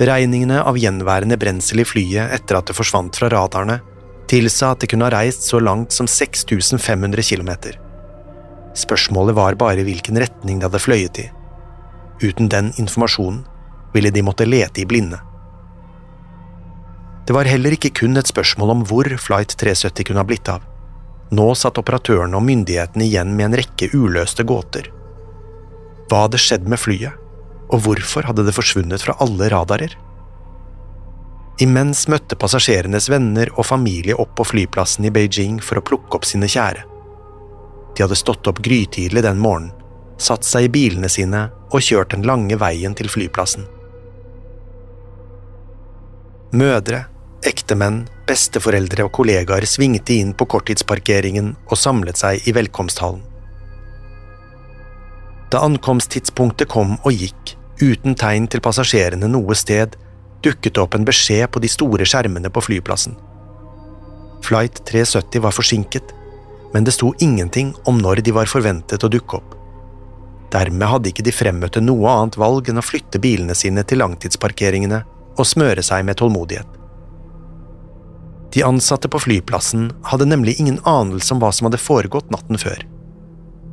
Beregningene 0.01 0.63
av 0.65 0.79
gjenværende 0.81 1.37
brensel 1.37 1.83
i 1.83 1.85
flyet 1.85 2.33
etter 2.33 2.57
at 2.57 2.69
det 2.69 2.77
forsvant 2.77 3.17
fra 3.19 3.29
radarene, 3.29 3.79
tilsa 4.31 4.71
at 4.73 4.81
det 4.81 4.89
kunne 4.91 5.05
ha 5.05 5.13
reist 5.13 5.45
så 5.45 5.59
langt 5.61 5.93
som 5.93 6.07
6500 6.09 7.21
km. 7.27 7.51
Spørsmålet 8.77 9.35
var 9.35 9.59
bare 9.59 9.83
hvilken 9.85 10.17
retning 10.21 10.61
det 10.61 10.69
hadde 10.69 10.81
fløyet 10.81 11.19
i. 11.21 11.27
Uten 12.21 12.49
den 12.49 12.71
informasjonen 12.79 13.43
ville 13.93 14.13
de 14.13 14.23
måtte 14.23 14.47
lete 14.47 14.81
i 14.81 14.87
blinde. 14.87 15.19
Det 17.27 17.35
var 17.35 17.49
heller 17.49 17.75
ikke 17.75 17.93
kun 18.01 18.17
et 18.17 18.29
spørsmål 18.29 18.73
om 18.73 18.85
hvor 18.87 19.07
Flight 19.21 19.53
370 19.59 20.07
kunne 20.07 20.23
ha 20.23 20.27
blitt 20.27 20.49
av. 20.49 20.63
Nå 21.31 21.51
satt 21.55 21.77
operatørene 21.79 22.35
og 22.39 22.43
myndighetene 22.47 23.05
igjen 23.05 23.35
med 23.35 23.49
en 23.51 23.59
rekke 23.61 23.91
uløste 23.93 24.43
gåter. 24.47 24.89
Hva 26.11 26.25
hadde 26.25 26.39
skjedd 26.43 26.65
med 26.67 26.75
flyet, 26.75 27.15
og 27.71 27.85
hvorfor 27.85 28.25
hadde 28.27 28.43
det 28.43 28.51
forsvunnet 28.51 28.99
fra 29.05 29.15
alle 29.23 29.47
radarer? 29.53 29.93
Imens 31.63 32.01
møtte 32.11 32.35
passasjerenes 32.35 33.07
venner 33.13 33.47
og 33.55 33.69
familie 33.69 34.17
opp 34.19 34.33
på 34.35 34.43
flyplassen 34.49 35.07
i 35.07 35.11
Beijing 35.15 35.61
for 35.63 35.79
å 35.79 35.85
plukke 35.87 36.19
opp 36.19 36.27
sine 36.27 36.49
kjære. 36.51 36.83
De 37.95 38.03
hadde 38.03 38.19
stått 38.19 38.51
opp 38.51 38.59
grytidlig 38.65 39.23
den 39.23 39.39
morgenen, 39.39 39.71
satt 40.19 40.43
seg 40.43 40.67
i 40.67 40.73
bilene 40.75 41.07
sine 41.07 41.45
og 41.71 41.79
kjørt 41.79 42.11
den 42.11 42.27
lange 42.27 42.59
veien 42.59 42.91
til 42.97 43.07
flyplassen. 43.07 43.63
Mødre, 46.51 47.05
ektemenn, 47.47 48.03
besteforeldre 48.27 49.07
og 49.07 49.15
kollegaer 49.15 49.63
svingte 49.63 50.19
inn 50.19 50.35
på 50.35 50.51
korttidsparkeringen 50.51 51.53
og 51.69 51.77
samlet 51.79 52.19
seg 52.19 52.43
i 52.43 52.59
velkomsthallen. 52.59 53.30
Da 55.51 55.59
ankomsttidspunktet 55.67 56.69
kom 56.71 56.95
og 57.03 57.11
gikk, 57.11 57.55
uten 57.81 58.15
tegn 58.15 58.47
til 58.47 58.63
passasjerene 58.63 59.27
noe 59.27 59.55
sted, 59.57 59.97
dukket 60.45 60.77
det 60.77 60.83
opp 60.83 60.95
en 60.95 61.07
beskjed 61.07 61.51
på 61.51 61.61
de 61.61 61.69
store 61.71 62.07
skjermene 62.07 62.49
på 62.53 62.63
flyplassen. 62.63 63.17
Flight 64.45 64.79
370 64.87 65.43
var 65.43 65.55
forsinket, 65.55 66.13
men 66.73 66.87
det 66.87 66.95
sto 66.95 67.11
ingenting 67.19 67.73
om 67.85 67.99
når 68.01 68.23
de 68.25 68.33
var 68.35 68.49
forventet 68.49 69.03
å 69.03 69.11
dukke 69.11 69.41
opp. 69.41 69.57
Dermed 70.51 70.87
hadde 70.87 71.11
ikke 71.11 71.25
de 71.27 71.33
fremmøtte 71.35 71.83
noe 71.83 72.11
annet 72.11 72.37
valg 72.39 72.71
enn 72.71 72.79
å 72.79 72.85
flytte 72.85 73.19
bilene 73.23 73.55
sine 73.55 73.83
til 73.87 74.01
langtidsparkeringene 74.03 75.03
og 75.37 75.47
smøre 75.47 75.83
seg 75.83 76.07
med 76.07 76.19
tålmodighet. 76.19 76.79
De 78.51 78.63
ansatte 78.67 79.07
på 79.11 79.19
flyplassen 79.23 79.91
hadde 80.11 80.27
nemlig 80.27 80.57
ingen 80.59 80.79
anelse 80.87 81.31
om 81.35 81.39
hva 81.43 81.53
som 81.55 81.69
hadde 81.69 81.79
foregått 81.79 82.31
natten 82.33 82.59
før. 82.59 82.83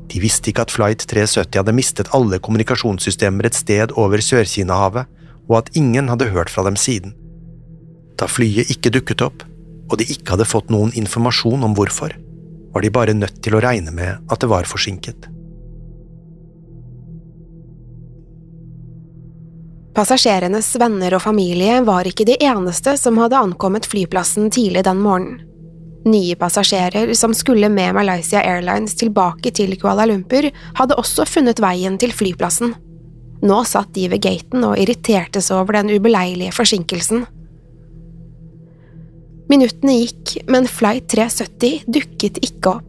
De 0.09 0.21
visste 0.23 0.51
ikke 0.51 0.65
at 0.65 0.73
Flight 0.73 1.05
370 1.11 1.61
hadde 1.61 1.75
mistet 1.77 2.11
alle 2.17 2.41
kommunikasjonssystemer 2.41 3.49
et 3.49 3.59
sted 3.59 3.93
over 4.01 4.23
Sør-Kina-havet, 4.25 5.09
og 5.49 5.57
at 5.61 5.73
ingen 5.77 6.09
hadde 6.09 6.31
hørt 6.33 6.53
fra 6.53 6.65
dem 6.65 6.77
siden. 6.81 7.15
Da 8.19 8.29
flyet 8.29 8.73
ikke 8.73 8.93
dukket 8.93 9.25
opp, 9.25 9.45
og 9.89 9.99
de 10.01 10.09
ikke 10.09 10.35
hadde 10.35 10.49
fått 10.49 10.73
noen 10.73 10.93
informasjon 10.97 11.65
om 11.65 11.77
hvorfor, 11.77 12.15
var 12.73 12.85
de 12.85 12.93
bare 12.93 13.17
nødt 13.17 13.41
til 13.45 13.57
å 13.57 13.63
regne 13.65 13.93
med 13.95 14.31
at 14.33 14.41
det 14.41 14.51
var 14.51 14.69
forsinket. 14.69 15.29
Passasjerenes 19.99 20.69
venner 20.79 21.17
og 21.17 21.25
familie 21.25 21.81
var 21.83 22.07
ikke 22.07 22.27
de 22.29 22.37
eneste 22.45 22.95
som 23.01 23.19
hadde 23.19 23.41
ankommet 23.41 23.89
flyplassen 23.89 24.47
tidlig 24.55 24.85
den 24.87 25.01
morgenen. 25.03 25.41
Nye 26.09 26.37
passasjerer 26.41 27.13
som 27.19 27.35
skulle 27.37 27.69
med 27.69 27.95
Malaysia 27.97 28.41
Airlines 28.41 28.95
tilbake 28.97 29.53
til 29.53 29.75
Kuala 29.81 30.07
Lumpur, 30.09 30.49
hadde 30.79 30.97
også 30.97 31.27
funnet 31.29 31.61
veien 31.61 31.99
til 32.01 32.15
flyplassen. 32.17 32.73
Nå 33.45 33.59
satt 33.69 33.93
de 33.95 34.09
ved 34.11 34.23
gaten 34.25 34.65
og 34.67 34.79
irriterte 34.81 35.43
seg 35.45 35.61
over 35.61 35.79
den 35.79 35.93
ubeleilige 35.95 36.55
forsinkelsen. 36.57 37.27
Minuttene 39.49 39.95
gikk, 40.03 40.35
men 40.51 40.69
flight 40.69 41.09
370 41.13 41.87
dukket 41.89 42.41
ikke 42.45 42.79
opp. 42.79 42.89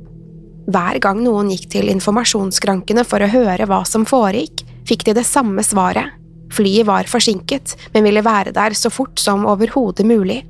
Hver 0.69 0.99
gang 1.01 1.21
noen 1.25 1.49
gikk 1.49 1.69
til 1.73 1.89
informasjonsskrankene 1.89 3.05
for 3.07 3.23
å 3.25 3.29
høre 3.31 3.65
hva 3.69 3.81
som 3.89 4.05
foregikk, 4.05 4.65
fikk 4.89 5.07
de 5.07 5.15
det 5.17 5.25
samme 5.25 5.63
svaret. 5.65 6.15
Flyet 6.53 6.87
var 6.89 7.09
forsinket, 7.09 7.75
men 7.93 8.05
ville 8.05 8.25
være 8.25 8.53
der 8.53 8.75
så 8.77 8.91
fort 8.93 9.21
som 9.21 9.47
overhodet 9.49 10.05
mulig. 10.05 10.43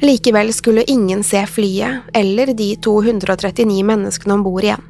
Likevel 0.00 0.52
skulle 0.52 0.84
ingen 0.90 1.24
se 1.24 1.46
flyet 1.46 2.00
eller 2.14 2.54
de 2.56 2.76
239 2.76 3.84
menneskene 3.84 4.34
om 4.34 4.42
bord 4.42 4.64
igjen. 4.64 4.84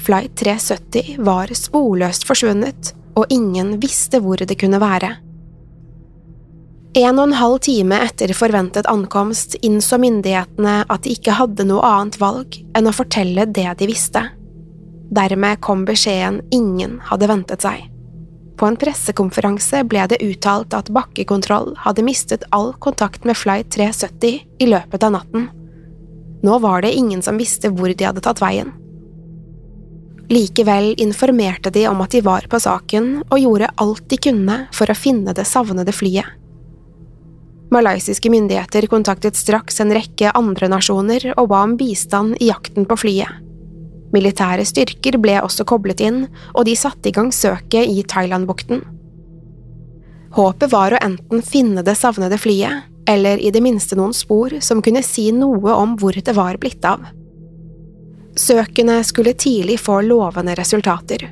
Flight 0.00 0.36
370 0.36 1.16
var 1.18 1.52
sporløst 1.54 2.24
forsvunnet, 2.26 2.94
og 3.14 3.30
ingen 3.30 3.76
visste 3.82 4.18
hvor 4.22 4.40
det 4.42 4.56
kunne 4.58 4.80
være. 4.82 5.12
En 6.98 7.20
og 7.20 7.28
en 7.28 7.36
halv 7.38 7.60
time 7.62 8.00
etter 8.02 8.32
forventet 8.34 8.88
ankomst 8.90 9.54
innså 9.62 10.00
myndighetene 10.02 10.80
at 10.90 11.04
de 11.04 11.14
ikke 11.14 11.36
hadde 11.38 11.68
noe 11.68 11.84
annet 11.86 12.18
valg 12.18 12.58
enn 12.74 12.90
å 12.90 12.94
fortelle 12.96 13.46
det 13.46 13.68
de 13.78 13.86
visste. 13.86 14.24
Dermed 15.14 15.62
kom 15.62 15.84
beskjeden 15.86 16.40
ingen 16.50 16.98
hadde 17.06 17.30
ventet 17.30 17.62
seg. 17.62 17.86
På 18.60 18.68
en 18.68 18.76
pressekonferanse 18.76 19.80
ble 19.88 20.02
det 20.12 20.18
uttalt 20.20 20.74
at 20.76 20.90
bakkekontroll 20.92 21.72
hadde 21.80 22.04
mistet 22.04 22.42
all 22.52 22.74
kontakt 22.76 23.24
med 23.24 23.38
Flight 23.40 23.70
370 23.72 24.42
i 24.60 24.68
løpet 24.68 25.06
av 25.06 25.14
natten. 25.14 25.46
Nå 26.44 26.58
var 26.60 26.84
det 26.84 26.92
ingen 26.92 27.22
som 27.24 27.40
visste 27.40 27.70
hvor 27.72 27.88
de 27.88 28.04
hadde 28.04 28.20
tatt 28.20 28.42
veien. 28.44 28.74
Likevel 30.28 30.92
informerte 31.00 31.72
de 31.72 31.86
om 31.88 32.04
at 32.04 32.12
de 32.12 32.20
var 32.22 32.44
på 32.52 32.60
saken 32.60 33.08
og 33.30 33.40
gjorde 33.40 33.72
alt 33.80 34.04
de 34.12 34.20
kunne 34.28 34.58
for 34.76 34.92
å 34.92 34.98
finne 34.98 35.32
det 35.34 35.48
savnede 35.48 35.96
flyet. 35.96 36.28
Malaysiske 37.72 38.28
myndigheter 38.28 38.90
kontaktet 38.92 39.40
straks 39.40 39.80
en 39.80 39.94
rekke 39.94 40.34
andre 40.36 40.68
nasjoner 40.68 41.30
og 41.36 41.48
ba 41.54 41.64
om 41.64 41.78
bistand 41.80 42.36
i 42.42 42.52
jakten 42.52 42.84
på 42.84 43.06
flyet. 43.06 43.49
Militære 44.14 44.64
styrker 44.66 45.18
ble 45.22 45.36
også 45.42 45.66
koblet 45.68 46.02
inn, 46.02 46.24
og 46.54 46.66
de 46.66 46.74
satte 46.78 47.10
i 47.10 47.14
gang 47.14 47.30
søket 47.34 47.86
i 47.86 48.02
Thailandbukten. 48.02 48.82
Håpet 50.34 50.70
var 50.70 50.94
å 50.94 51.02
enten 51.02 51.42
finne 51.42 51.82
det 51.86 51.96
savnede 51.98 52.38
flyet, 52.38 52.86
eller 53.10 53.40
i 53.42 53.50
det 53.50 53.62
minste 53.64 53.96
noen 53.98 54.14
spor 54.14 54.54
som 54.62 54.82
kunne 54.82 55.02
si 55.02 55.30
noe 55.34 55.74
om 55.74 55.96
hvor 55.98 56.14
det 56.14 56.34
var 56.36 56.58
blitt 56.62 56.84
av. 56.86 57.02
Søkene 58.38 59.00
skulle 59.04 59.34
tidlig 59.34 59.80
få 59.82 60.00
lovende 60.06 60.54
resultater. 60.58 61.26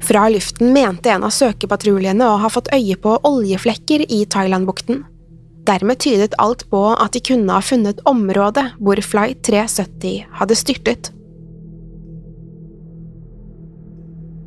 Fra 0.00 0.28
luften 0.32 0.72
mente 0.72 1.10
en 1.12 1.26
av 1.26 1.34
søkepatruljene 1.34 2.24
å 2.24 2.38
ha 2.40 2.50
fått 2.52 2.70
øye 2.72 2.96
på 2.96 3.18
oljeflekker 3.26 4.06
i 4.08 4.22
Thailandbukten. 4.30 5.02
Dermed 5.68 6.00
tydet 6.00 6.38
alt 6.40 6.64
på 6.70 6.80
at 6.94 7.12
de 7.12 7.20
kunne 7.20 7.52
ha 7.52 7.62
funnet 7.62 8.00
området 8.08 8.70
hvor 8.78 9.02
Flight 9.04 9.42
370 9.46 10.30
hadde 10.38 10.56
styrtet. 10.56 11.10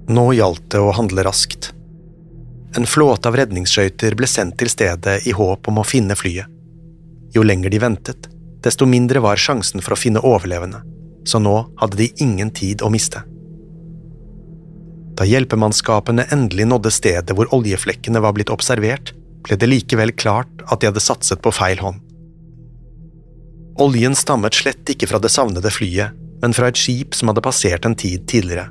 Nå 0.08 0.34
gjaldt 0.36 0.66
det 0.74 0.82
å 0.84 0.92
handle 0.92 1.24
raskt. 1.24 1.72
En 2.76 2.88
flåte 2.90 3.30
av 3.30 3.38
redningsskøyter 3.38 4.18
ble 4.20 4.28
sendt 4.28 4.58
til 4.60 4.72
stedet 4.72 5.22
i 5.30 5.36
håp 5.36 5.70
om 5.70 5.80
å 5.80 5.86
finne 5.88 6.18
flyet. 6.20 6.50
Jo 7.34 7.44
lenger 7.46 7.72
de 7.72 7.80
ventet, 7.80 8.28
desto 8.66 8.88
mindre 8.90 9.22
var 9.24 9.40
sjansen 9.40 9.82
for 9.82 9.96
å 9.96 10.00
finne 10.00 10.24
overlevende, 10.26 10.82
så 11.24 11.40
nå 11.40 11.56
hadde 11.80 12.02
de 12.02 12.10
ingen 12.26 12.52
tid 12.52 12.84
å 12.84 12.92
miste. 12.94 13.24
Da 15.14 15.28
hjelpemannskapene 15.30 16.26
endelig 16.34 16.68
nådde 16.68 16.92
stedet 16.92 17.38
hvor 17.38 17.52
oljeflekkene 17.56 18.22
var 18.24 18.36
blitt 18.36 18.52
observert, 18.54 19.14
ble 19.46 19.60
det 19.60 19.70
likevel 19.70 20.12
klart 20.18 20.64
at 20.68 20.82
de 20.82 20.90
hadde 20.90 21.04
satset 21.04 21.42
på 21.44 21.54
feil 21.54 21.80
hånd. 21.84 22.02
Oljen 23.82 24.16
stammet 24.18 24.58
slett 24.58 24.90
ikke 24.90 25.10
fra 25.10 25.20
det 25.22 25.32
savnede 25.34 25.72
flyet, 25.74 26.14
men 26.44 26.54
fra 26.54 26.68
et 26.70 26.80
skip 26.80 27.16
som 27.16 27.32
hadde 27.32 27.46
passert 27.46 27.86
en 27.88 27.96
tid 27.98 28.28
tidligere. 28.30 28.68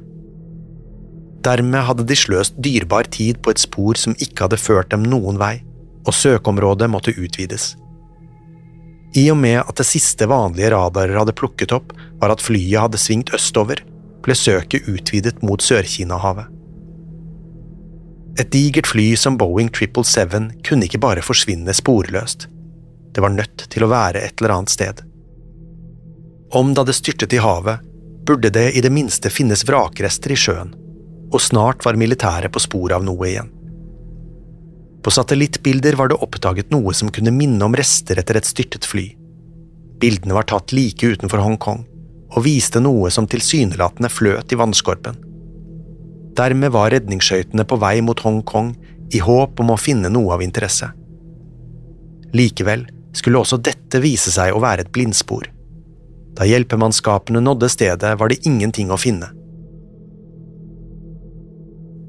Dermed 1.42 1.86
hadde 1.88 2.06
de 2.06 2.16
sløst 2.18 2.58
dyrebar 2.62 3.08
tid 3.10 3.40
på 3.42 3.50
et 3.50 3.62
spor 3.62 3.98
som 3.98 4.14
ikke 4.22 4.46
hadde 4.46 4.60
ført 4.60 4.92
dem 4.92 5.02
noen 5.06 5.40
vei, 5.40 5.56
og 6.06 6.14
søkeområdet 6.14 6.90
måtte 6.90 7.14
utvides. 7.18 7.72
I 9.18 9.26
og 9.32 9.38
med 9.42 9.58
at 9.60 9.76
det 9.76 9.88
siste 9.88 10.28
vanlige 10.30 10.70
radarer 10.72 11.18
hadde 11.18 11.34
plukket 11.36 11.74
opp, 11.76 11.92
var 12.20 12.32
at 12.32 12.44
flyet 12.44 12.80
hadde 12.80 13.00
svingt 13.00 13.32
østover, 13.34 13.82
ble 14.22 14.36
søket 14.38 14.88
utvidet 14.88 15.42
mot 15.44 15.60
Sør-Kina-havet. 15.60 16.48
Et 18.40 18.48
digert 18.48 18.88
fly 18.88 19.10
som 19.20 19.36
Boeing 19.36 19.68
777 19.68 20.62
kunne 20.64 20.86
ikke 20.86 21.02
bare 21.02 21.24
forsvinne 21.24 21.74
sporløst. 21.76 22.46
Det 23.12 23.20
var 23.20 23.34
nødt 23.34 23.66
til 23.68 23.84
å 23.84 23.90
være 23.92 24.22
et 24.24 24.40
eller 24.40 24.54
annet 24.54 24.72
sted. 24.72 25.02
Om 26.52 26.72
det 26.72 26.80
hadde 26.80 26.96
styrtet 26.96 27.36
i 27.36 27.42
havet, 27.42 27.82
burde 28.24 28.52
det 28.54 28.70
i 28.78 28.80
det 28.84 28.92
minste 28.94 29.28
finnes 29.32 29.66
vrakrester 29.68 30.32
i 30.32 30.38
sjøen, 30.38 30.72
og 31.32 31.40
snart 31.40 31.84
var 31.86 31.98
militæret 31.98 32.52
på 32.52 32.60
sporet 32.62 32.96
av 32.98 33.04
noe 33.06 33.28
igjen. 33.28 33.50
På 35.02 35.10
satellittbilder 35.10 35.96
var 35.98 36.12
det 36.12 36.20
oppdaget 36.22 36.70
noe 36.70 36.94
som 36.94 37.10
kunne 37.10 37.34
minne 37.34 37.64
om 37.66 37.74
rester 37.74 38.20
etter 38.20 38.38
et 38.38 38.46
styrtet 38.46 38.86
fly. 38.86 39.08
Bildene 40.02 40.36
var 40.36 40.46
tatt 40.50 40.74
like 40.76 41.06
utenfor 41.14 41.42
Hongkong, 41.42 41.82
og 42.32 42.44
viste 42.46 42.80
noe 42.80 43.10
som 43.10 43.26
tilsynelatende 43.28 44.10
fløt 44.12 44.54
i 44.54 44.58
vannskorpen. 44.58 45.18
Dermed 46.38 46.72
var 46.72 46.92
redningsskøytene 46.94 47.66
på 47.68 47.76
vei 47.82 47.98
mot 48.04 48.20
Hongkong 48.24 48.72
i 49.12 49.20
håp 49.20 49.60
om 49.60 49.74
å 49.74 49.80
finne 49.80 50.08
noe 50.12 50.36
av 50.36 50.44
interesse. 50.44 50.88
Likevel 52.32 52.86
skulle 53.12 53.42
også 53.42 53.58
dette 53.60 54.00
vise 54.00 54.32
seg 54.32 54.54
å 54.54 54.62
være 54.62 54.86
et 54.86 54.92
blindspor. 54.94 55.50
Da 56.32 56.46
hjelpemannskapene 56.48 57.42
nådde 57.44 57.68
stedet, 57.68 58.14
var 58.18 58.32
det 58.32 58.40
ingenting 58.48 58.90
å 58.90 58.96
finne. 59.00 59.28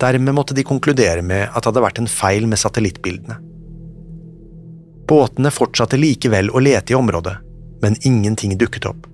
Dermed 0.03 0.35
måtte 0.35 0.55
de 0.57 0.65
konkludere 0.67 1.23
med 1.23 1.47
at 1.47 1.61
det 1.61 1.69
hadde 1.69 1.83
vært 1.85 1.99
en 2.01 2.11
feil 2.11 2.47
med 2.49 2.59
satellittbildene. 2.59 3.37
Båtene 5.07 5.51
fortsatte 5.53 5.99
likevel 5.99 6.49
å 6.51 6.59
lete 6.63 6.91
i 6.91 6.97
området, 6.97 7.37
men 7.83 7.95
ingenting 8.07 8.57
dukket 8.59 8.87
opp. 8.89 9.07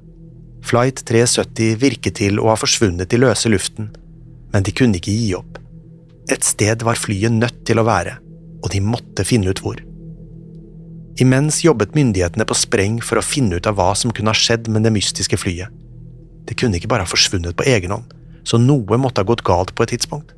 Flight 0.66 1.04
370 1.06 1.78
virket 1.82 2.18
til 2.20 2.42
å 2.42 2.50
ha 2.52 2.58
forsvunnet 2.60 3.14
i 3.14 3.20
løse 3.22 3.52
luften, 3.54 3.92
men 4.54 4.66
de 4.66 4.74
kunne 4.74 4.98
ikke 4.98 5.14
gi 5.14 5.30
opp. 5.38 5.60
Et 6.30 6.46
sted 6.46 6.82
var 6.86 6.98
flyet 7.00 7.38
nødt 7.38 7.62
til 7.70 7.82
å 7.82 7.86
være, 7.86 8.18
og 8.64 8.74
de 8.74 8.82
måtte 8.86 9.26
finne 9.26 9.54
ut 9.54 9.62
hvor. 9.62 9.82
Imens 11.22 11.62
jobbet 11.66 11.94
myndighetene 11.98 12.48
på 12.48 12.58
spreng 12.58 13.00
for 13.04 13.20
å 13.20 13.26
finne 13.26 13.60
ut 13.60 13.70
av 13.70 13.78
hva 13.78 13.92
som 13.98 14.14
kunne 14.16 14.34
ha 14.34 14.38
skjedd 14.38 14.70
med 14.72 14.86
det 14.88 14.94
mystiske 14.96 15.38
flyet. 15.38 15.70
Det 16.50 16.58
kunne 16.58 16.80
ikke 16.80 16.90
bare 16.90 17.06
ha 17.06 17.10
forsvunnet 17.10 17.58
på 17.60 17.68
egen 17.70 17.94
hånd, 17.94 18.14
så 18.48 18.58
noe 18.62 18.98
måtte 18.98 19.22
ha 19.22 19.28
gått 19.28 19.46
galt 19.46 19.76
på 19.76 19.86
et 19.86 19.98
tidspunkt. 19.98 20.34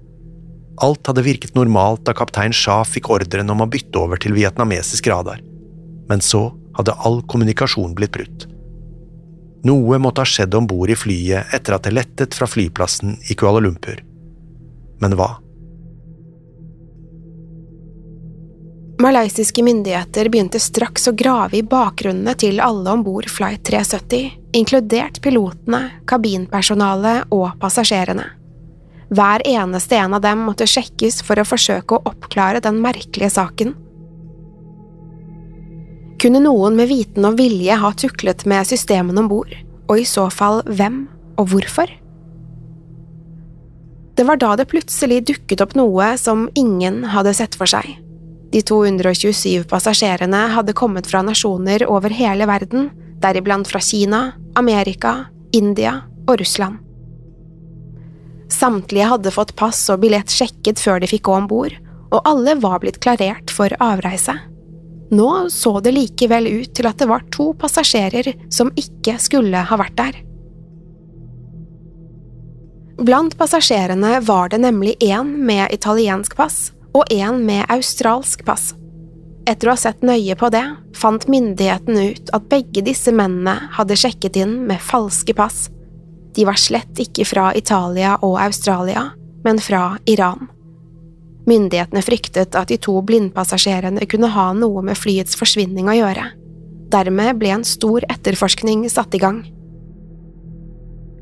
Alt 0.81 1.07
hadde 1.07 1.21
virket 1.21 1.53
normalt 1.55 2.05
da 2.07 2.13
kaptein 2.17 2.53
Shah 2.57 2.81
fikk 2.87 3.11
ordren 3.13 3.53
om 3.53 3.61
å 3.61 3.69
bytte 3.69 4.01
over 4.01 4.17
til 4.21 4.33
vietnamesisk 4.33 5.11
radar, 5.11 5.43
men 6.09 6.23
så 6.25 6.47
hadde 6.77 6.95
all 7.05 7.19
kommunikasjon 7.29 7.93
blitt 7.97 8.15
brutt. 8.15 8.47
Noe 9.67 9.99
måtte 10.01 10.23
ha 10.23 10.25
skjedd 10.25 10.55
om 10.57 10.65
bord 10.65 10.89
i 10.89 10.97
flyet 10.97 11.53
etter 11.53 11.77
at 11.77 11.85
det 11.85 11.93
lettet 11.93 12.33
fra 12.33 12.49
flyplassen 12.49 13.19
i 13.29 13.37
Kuala 13.37 13.61
Lumpur. 13.61 14.01
Men 15.03 15.13
hva? 15.19 15.35
Malaysiske 19.01 19.61
myndigheter 19.65 20.29
begynte 20.29 20.59
straks 20.61 21.07
å 21.09 21.15
grave 21.17 21.57
i 21.57 21.63
bakgrunnene 21.65 22.35
til 22.37 22.61
alle 22.61 22.97
om 22.97 23.05
bord 23.05 23.29
Flight 23.29 23.63
370, 23.69 24.29
inkludert 24.57 25.21
pilotene, 25.21 25.87
kabinpersonalet 26.09 27.33
og 27.33 27.49
passasjerene. 27.61 28.27
Hver 29.11 29.43
eneste 29.47 29.97
en 29.99 30.13
av 30.15 30.21
dem 30.23 30.45
måtte 30.47 30.67
sjekkes 30.69 31.19
for 31.27 31.39
å 31.41 31.47
forsøke 31.47 31.97
å 31.97 32.03
oppklare 32.07 32.61
den 32.63 32.79
merkelige 32.83 33.33
saken. 33.33 33.73
Kunne 36.21 36.39
noen 36.43 36.77
med 36.77 36.87
viten 36.87 37.25
og 37.27 37.39
vilje 37.39 37.75
ha 37.81 37.89
tuklet 37.97 38.45
med 38.47 38.69
systemene 38.69 39.23
om 39.23 39.27
bord, 39.31 39.51
og 39.89 39.99
i 39.99 40.05
så 40.07 40.29
fall 40.31 40.61
hvem 40.69 41.03
og 41.41 41.49
hvorfor? 41.51 41.89
Det 44.15 44.27
var 44.27 44.39
da 44.39 44.53
det 44.59 44.67
plutselig 44.71 45.23
dukket 45.27 45.63
opp 45.65 45.73
noe 45.75 46.13
som 46.21 46.45
ingen 46.55 47.01
hadde 47.11 47.33
sett 47.35 47.57
for 47.57 47.67
seg. 47.67 47.97
De 48.51 48.61
227 48.67 49.65
passasjerene 49.71 50.43
hadde 50.53 50.75
kommet 50.77 51.07
fra 51.09 51.23
nasjoner 51.25 51.87
over 51.87 52.13
hele 52.15 52.47
verden, 52.47 52.91
deriblant 53.23 53.67
fra 53.67 53.81
Kina, 53.83 54.21
Amerika, 54.59 55.31
India 55.55 55.97
og 56.27 56.39
Russland. 56.43 56.90
Samtlige 58.61 59.07
hadde 59.09 59.31
fått 59.33 59.55
pass 59.57 59.79
og 59.89 60.03
billett 60.03 60.29
sjekket 60.29 60.77
før 60.77 60.99
de 61.01 61.07
fikk 61.09 61.25
gå 61.25 61.33
om 61.33 61.47
bord, 61.49 61.73
og 62.13 62.27
alle 62.29 62.53
var 62.61 62.81
blitt 62.83 62.99
klarert 63.01 63.49
for 63.49 63.73
avreise. 63.81 64.35
Nå 65.11 65.29
så 65.49 65.79
det 65.81 65.95
likevel 65.95 66.45
ut 66.47 66.75
til 66.77 66.85
at 66.85 66.99
det 67.01 67.07
var 67.09 67.25
to 67.33 67.51
passasjerer 67.57 68.29
som 68.53 68.69
ikke 68.77 69.17
skulle 69.23 69.63
ha 69.65 69.79
vært 69.81 69.97
der. 69.97 70.19
Blant 73.01 73.33
passasjerene 73.39 74.19
var 74.29 74.53
det 74.53 74.61
nemlig 74.61 74.93
én 75.01 75.33
med 75.49 75.73
italiensk 75.73 76.37
pass 76.37 76.69
og 76.93 77.09
én 77.09 77.41
med 77.47 77.65
australsk 77.73 78.45
pass. 78.45 78.75
Etter 79.49 79.71
å 79.71 79.73
ha 79.73 79.79
sett 79.87 80.05
nøye 80.05 80.37
på 80.37 80.51
det, 80.53 80.67
fant 80.93 81.25
myndighetene 81.25 82.11
ut 82.13 82.29
at 82.37 82.49
begge 82.51 82.85
disse 82.85 83.09
mennene 83.09 83.57
hadde 83.73 83.97
sjekket 83.97 84.37
inn 84.37 84.59
med 84.69 84.83
falske 84.85 85.33
pass 85.33 85.71
de 86.35 86.45
var 86.47 86.59
slett 86.59 86.99
ikke 87.01 87.25
fra 87.27 87.51
Italia 87.57 88.15
og 88.21 88.37
Australia, 88.41 89.09
men 89.43 89.59
fra 89.59 89.97
Iran. 90.05 90.47
Myndighetene 91.49 92.03
fryktet 92.05 92.55
at 92.55 92.69
de 92.69 92.77
to 92.77 92.99
blindpassasjerene 93.05 94.05
kunne 94.09 94.29
ha 94.31 94.51
noe 94.53 94.83
med 94.85 94.99
flyets 94.99 95.35
forsvinning 95.39 95.89
å 95.89 95.97
gjøre. 95.97 96.27
Dermed 96.91 97.39
ble 97.39 97.55
en 97.55 97.65
stor 97.67 98.05
etterforskning 98.11 98.85
satt 98.91 99.15
i 99.17 99.21
gang. 99.21 99.41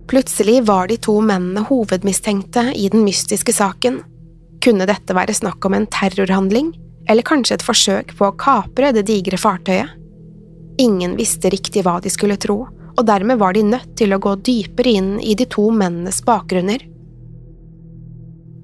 Plutselig 0.09 0.63
var 0.65 0.89
de 0.89 0.97
to 0.97 1.19
mennene 1.21 1.63
hovedmistenkte 1.69 2.71
i 2.75 2.89
den 2.89 3.05
mystiske 3.05 3.53
saken. 3.53 4.01
Kunne 4.63 4.87
dette 4.89 5.15
være 5.15 5.35
snakk 5.37 5.65
om 5.69 5.77
en 5.77 5.85
terrorhandling, 5.93 6.73
eller 7.09 7.25
kanskje 7.25 7.59
et 7.59 7.65
forsøk 7.65 8.15
på 8.17 8.27
å 8.27 8.35
kapre 8.37 8.91
det 8.95 9.05
digre 9.07 9.37
fartøyet? 9.39 9.95
Ingen 10.81 11.15
visste 11.19 11.51
riktig 11.51 11.83
hva 11.85 11.97
de 12.01 12.11
skulle 12.11 12.39
tro, 12.41 12.63
og 12.99 13.07
dermed 13.07 13.39
var 13.39 13.55
de 13.55 13.63
nødt 13.63 13.95
til 13.99 14.11
å 14.11 14.19
gå 14.19 14.35
dypere 14.43 14.91
inn 14.99 15.11
i 15.23 15.35
de 15.39 15.47
to 15.47 15.69
mennenes 15.71 16.19
bakgrunner. 16.27 16.83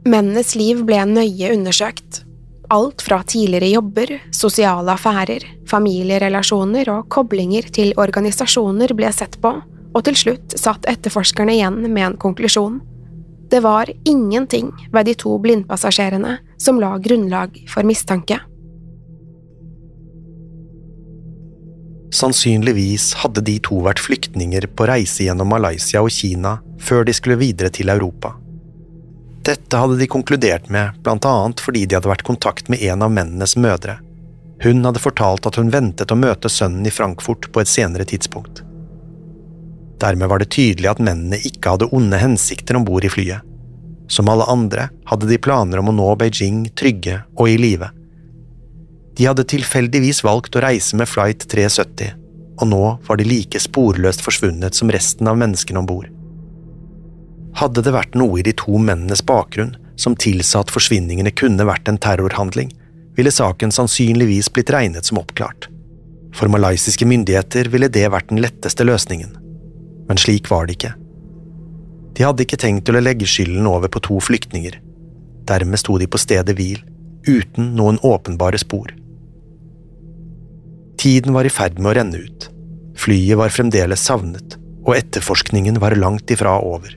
Mennenes 0.05 0.53
liv 0.59 0.83
ble 0.85 0.99
nøye 1.07 1.53
undersøkt. 1.55 2.25
Alt 2.73 3.01
fra 3.05 3.21
tidligere 3.23 3.69
jobber, 3.71 4.11
sosiale 4.35 4.91
affærer, 4.91 5.45
familierelasjoner 5.69 6.89
og 6.91 7.07
koblinger 7.13 7.69
til 7.73 7.93
organisasjoner 8.01 8.91
ble 8.97 9.11
sett 9.15 9.37
på, 9.41 9.53
og 9.95 10.03
til 10.03 10.17
slutt 10.19 10.57
satt 10.59 10.89
etterforskerne 10.89 11.55
igjen 11.55 11.79
med 11.87 12.03
en 12.09 12.17
konklusjon. 12.19 12.81
Det 13.49 13.61
var 13.63 13.87
ingenting 14.03 14.73
ved 14.91 15.07
de 15.07 15.15
to 15.21 15.37
blindpassasjerene 15.39 16.39
som 16.59 16.81
la 16.81 16.97
grunnlag 16.99 17.61
for 17.71 17.87
mistanke. 17.87 18.41
Sannsynligvis 22.15 23.09
hadde 23.19 23.41
de 23.43 23.57
to 23.59 23.81
vært 23.83 23.99
flyktninger 23.99 24.69
på 24.77 24.87
reise 24.87 25.25
gjennom 25.25 25.49
Malaysia 25.51 25.99
og 26.05 26.13
Kina 26.15 26.57
før 26.79 27.03
de 27.07 27.15
skulle 27.15 27.39
videre 27.41 27.71
til 27.75 27.91
Europa. 27.91 28.31
Dette 29.45 29.77
hadde 29.77 29.97
de 29.99 30.07
konkludert 30.09 30.69
med 30.73 30.95
blant 31.03 31.27
annet 31.27 31.59
fordi 31.61 31.83
de 31.85 31.97
hadde 31.97 32.09
vært 32.09 32.23
i 32.23 32.29
kontakt 32.29 32.71
med 32.71 32.85
en 32.87 33.03
av 33.05 33.11
mennenes 33.13 33.57
mødre. 33.59 33.97
Hun 34.63 34.79
hadde 34.87 35.03
fortalt 35.03 35.45
at 35.49 35.59
hun 35.59 35.73
ventet 35.73 36.13
å 36.13 36.17
møte 36.17 36.49
sønnen 36.49 36.87
i 36.87 36.93
Frankfurt 36.93 37.49
på 37.51 37.61
et 37.61 37.69
senere 37.69 38.07
tidspunkt. 38.07 38.63
Dermed 39.99 40.31
var 40.31 40.39
det 40.39 40.53
tydelig 40.55 40.93
at 40.93 41.03
mennene 41.03 41.41
ikke 41.43 41.75
hadde 41.75 41.91
onde 41.95 42.19
hensikter 42.21 42.79
om 42.79 42.87
bord 42.87 43.05
i 43.05 43.11
flyet. 43.11 43.43
Som 44.07 44.31
alle 44.31 44.47
andre 44.47 44.87
hadde 45.09 45.27
de 45.27 45.41
planer 45.41 45.81
om 45.81 45.91
å 45.91 45.97
nå 45.99 46.09
Beijing 46.21 46.65
trygge 46.77 47.23
og 47.35 47.51
i 47.51 47.59
live. 47.59 47.91
De 49.15 49.27
hadde 49.29 49.45
tilfeldigvis 49.47 50.23
valgt 50.27 50.57
å 50.57 50.63
reise 50.65 50.97
med 50.99 51.07
flight 51.07 51.45
370, 51.51 52.11
og 52.59 52.67
nå 52.67 52.83
var 53.07 53.19
de 53.19 53.27
like 53.27 53.59
sporløst 53.63 54.23
forsvunnet 54.25 54.75
som 54.75 54.91
resten 54.91 55.29
av 55.31 55.39
menneskene 55.39 55.79
om 55.79 55.87
bord. 55.87 56.09
Hadde 57.55 57.85
det 57.85 57.93
vært 57.95 58.17
noe 58.19 58.41
i 58.41 58.43
de 58.43 58.51
to 58.59 58.75
mennenes 58.75 59.23
bakgrunn 59.23 59.75
som 59.95 60.17
tilsa 60.19 60.65
at 60.65 60.73
forsvinningene 60.75 61.31
kunne 61.31 61.67
vært 61.67 61.87
en 61.87 61.99
terrorhandling, 62.01 62.73
ville 63.15 63.31
saken 63.31 63.71
sannsynligvis 63.71 64.51
blitt 64.51 64.73
regnet 64.75 65.07
som 65.07 65.21
oppklart. 65.21 65.69
For 66.35 66.51
malaysiske 66.51 67.07
myndigheter 67.07 67.69
ville 67.71 67.87
det 67.87 68.09
vært 68.11 68.27
den 68.33 68.41
letteste 68.43 68.83
løsningen. 68.83 69.31
Men 70.09 70.19
slik 70.19 70.51
var 70.51 70.67
det 70.67 70.75
ikke. 70.75 70.91
De 72.15 72.27
hadde 72.27 72.43
ikke 72.43 72.59
tenkt 72.59 72.85
til 72.87 72.99
å 72.99 73.03
legge 73.03 73.27
skylden 73.27 73.67
over 73.71 73.91
på 73.91 74.03
to 74.03 74.19
flyktninger. 74.19 74.75
Dermed 75.47 75.79
sto 75.79 75.95
de 76.01 76.09
på 76.11 76.19
stedet 76.19 76.55
hvil, 76.59 76.83
uten 77.27 77.71
noen 77.79 78.01
åpenbare 78.03 78.59
spor. 78.59 78.91
Tiden 81.05 81.35
var 81.37 81.45
i 81.45 81.53
ferd 81.53 81.75
med 81.77 81.91
å 81.91 81.97
renne 81.99 82.17
ut. 82.17 82.47
Flyet 82.97 83.37
var 83.37 83.51
fremdeles 83.53 84.01
savnet, 84.07 84.55
og 84.87 84.95
etterforskningen 84.95 85.75
var 85.77 85.93
langt 86.01 86.31
ifra 86.33 86.55
over. 86.65 86.95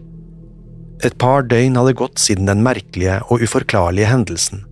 Et 1.05 1.13
par 1.21 1.45
døgn 1.45 1.77
hadde 1.77 1.93
gått 1.99 2.17
siden 2.23 2.49
den 2.49 2.63
merkelige 2.65 3.19
og 3.29 3.45
uforklarlige 3.45 4.09
hendelsen, 4.09 4.63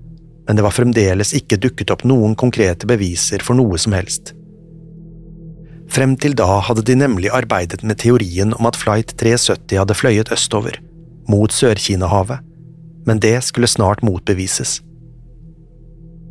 men 0.48 0.56
det 0.56 0.64
var 0.64 0.72
fremdeles 0.72 1.34
ikke 1.36 1.60
dukket 1.60 1.92
opp 1.92 2.06
noen 2.08 2.32
konkrete 2.32 2.88
beviser 2.88 3.44
for 3.44 3.60
noe 3.60 3.76
som 3.76 3.92
helst. 3.92 4.32
Frem 5.92 6.16
til 6.16 6.32
da 6.40 6.48
hadde 6.70 6.86
de 6.88 6.96
nemlig 6.96 7.28
arbeidet 7.28 7.84
med 7.84 8.00
teorien 8.00 8.56
om 8.56 8.72
at 8.72 8.80
flight 8.80 9.18
370 9.20 9.82
hadde 9.82 10.00
fløyet 10.00 10.32
østover, 10.32 10.80
mot 11.28 11.52
Sør-Kina-havet, 11.52 12.40
men 13.04 13.20
det 13.20 13.36
skulle 13.44 13.68
snart 13.68 14.00
motbevises. 14.00 14.78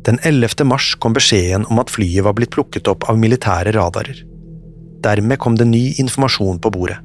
Den 0.06 0.20
11. 0.22 0.64
mars 0.64 0.94
kom 1.02 1.16
beskjeden 1.16 1.64
om 1.66 1.80
at 1.82 1.90
flyet 1.90 2.22
var 2.22 2.36
blitt 2.38 2.52
plukket 2.54 2.86
opp 2.86 3.08
av 3.10 3.18
militære 3.18 3.72
radarer. 3.74 4.20
Dermed 5.02 5.40
kom 5.42 5.56
det 5.58 5.66
ny 5.66 5.96
informasjon 5.98 6.60
på 6.62 6.70
bordet. 6.70 7.00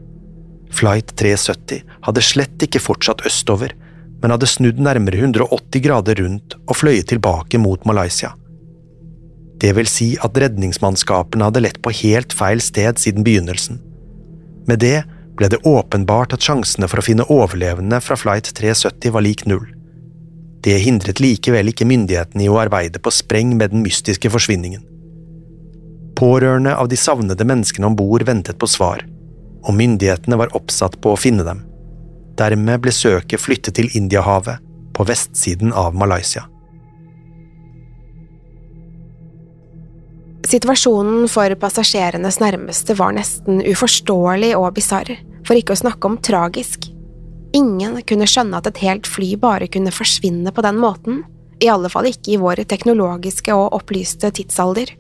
Flight 0.72 1.16
370 1.18 1.82
hadde 2.06 2.24
slett 2.24 2.68
ikke 2.68 2.82
fortsatt 2.84 3.26
østover, 3.26 3.74
men 4.22 4.36
hadde 4.36 4.50
snudd 4.50 4.78
nærmere 4.80 5.18
180 5.18 5.82
grader 5.82 6.22
rundt 6.22 6.56
og 6.62 6.78
fløyet 6.78 7.10
tilbake 7.10 7.58
mot 7.58 7.90
Malaysia. 7.90 8.36
Det 9.62 9.74
vil 9.78 9.90
si 9.90 10.14
at 10.22 10.38
redningsmannskapene 10.38 11.50
hadde 11.50 11.66
lett 11.66 11.82
på 11.82 11.94
helt 12.04 12.34
feil 12.38 12.62
sted 12.62 13.02
siden 13.02 13.26
begynnelsen. 13.26 13.82
Med 14.70 14.82
det 14.86 15.02
ble 15.38 15.50
det 15.50 15.64
åpenbart 15.66 16.38
at 16.38 16.46
sjansene 16.46 16.90
for 16.90 17.02
å 17.02 17.06
finne 17.06 17.26
overlevende 17.34 17.98
fra 18.02 18.18
flight 18.18 18.54
370 18.58 19.18
var 19.18 19.26
lik 19.26 19.48
null. 19.50 19.66
Det 20.62 20.78
hindret 20.84 21.20
likevel 21.24 21.72
ikke 21.72 21.88
myndighetene 21.90 22.46
i 22.46 22.50
å 22.52 22.60
arbeide 22.62 23.02
på 23.02 23.14
spreng 23.14 23.56
med 23.58 23.74
den 23.74 23.82
mystiske 23.86 24.30
forsvinningen. 24.30 24.84
Pårørende 26.18 26.76
av 26.78 26.92
de 26.92 27.00
savnede 27.00 27.48
menneskene 27.50 27.90
om 27.90 27.98
bord 27.98 28.28
ventet 28.28 28.60
på 28.62 28.70
svar, 28.70 29.02
og 29.66 29.78
myndighetene 29.78 30.38
var 30.38 30.54
oppsatt 30.58 31.00
på 31.02 31.16
å 31.16 31.20
finne 31.20 31.46
dem. 31.48 31.64
Dermed 32.38 32.84
ble 32.84 32.94
søket 32.94 33.42
flyttet 33.42 33.80
til 33.80 33.90
Indiahavet, 33.98 34.62
på 34.94 35.06
vestsiden 35.08 35.74
av 35.74 35.96
Malaysia. 35.98 36.46
Situasjonen 40.52 41.30
for 41.32 41.54
passasjerenes 41.56 42.42
nærmeste 42.42 42.94
var 43.00 43.14
nesten 43.16 43.62
uforståelig 43.64 44.52
og 44.60 44.74
bisarr, 44.76 45.14
for 45.48 45.58
ikke 45.58 45.78
å 45.78 45.82
snakke 45.86 46.10
om 46.10 46.18
tragisk. 46.22 46.90
Ingen 47.58 48.00
kunne 48.08 48.28
skjønne 48.30 48.62
at 48.62 48.70
et 48.70 48.82
helt 48.86 49.08
fly 49.10 49.34
bare 49.40 49.68
kunne 49.72 49.92
forsvinne 49.92 50.54
på 50.56 50.64
den 50.64 50.80
måten, 50.80 51.24
i 51.62 51.70
alle 51.70 51.92
fall 51.92 52.08
ikke 52.10 52.34
i 52.34 52.42
vår 52.42 52.64
teknologiske 52.72 53.54
og 53.54 53.76
opplyste 53.78 54.32
tidsalder. 54.34 54.96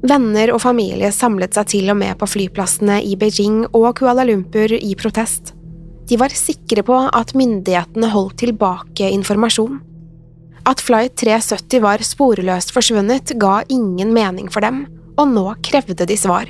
Venner 0.00 0.52
og 0.54 0.62
familie 0.62 1.10
samlet 1.12 1.56
seg 1.56 1.72
til 1.74 1.92
og 1.92 1.98
med 2.00 2.16
på 2.20 2.28
flyplassene 2.30 3.00
i 3.04 3.16
Beijing 3.20 3.66
og 3.76 3.90
Kuala 3.98 4.24
Lumpur 4.28 4.72
i 4.76 4.94
protest. 4.96 5.52
De 6.08 6.16
var 6.20 6.32
sikre 6.34 6.84
på 6.86 6.96
at 7.06 7.34
myndighetene 7.36 8.08
holdt 8.12 8.40
tilbake 8.42 9.10
informasjon. 9.12 9.78
At 10.68 10.80
flight 10.84 11.16
370 11.20 11.84
var 11.84 12.04
sporløst 12.04 12.72
forsvunnet, 12.76 13.36
ga 13.40 13.60
ingen 13.68 14.12
mening 14.16 14.48
for 14.52 14.64
dem, 14.64 14.84
og 15.20 15.32
nå 15.32 15.46
krevde 15.64 16.08
de 16.08 16.16
svar. 16.18 16.48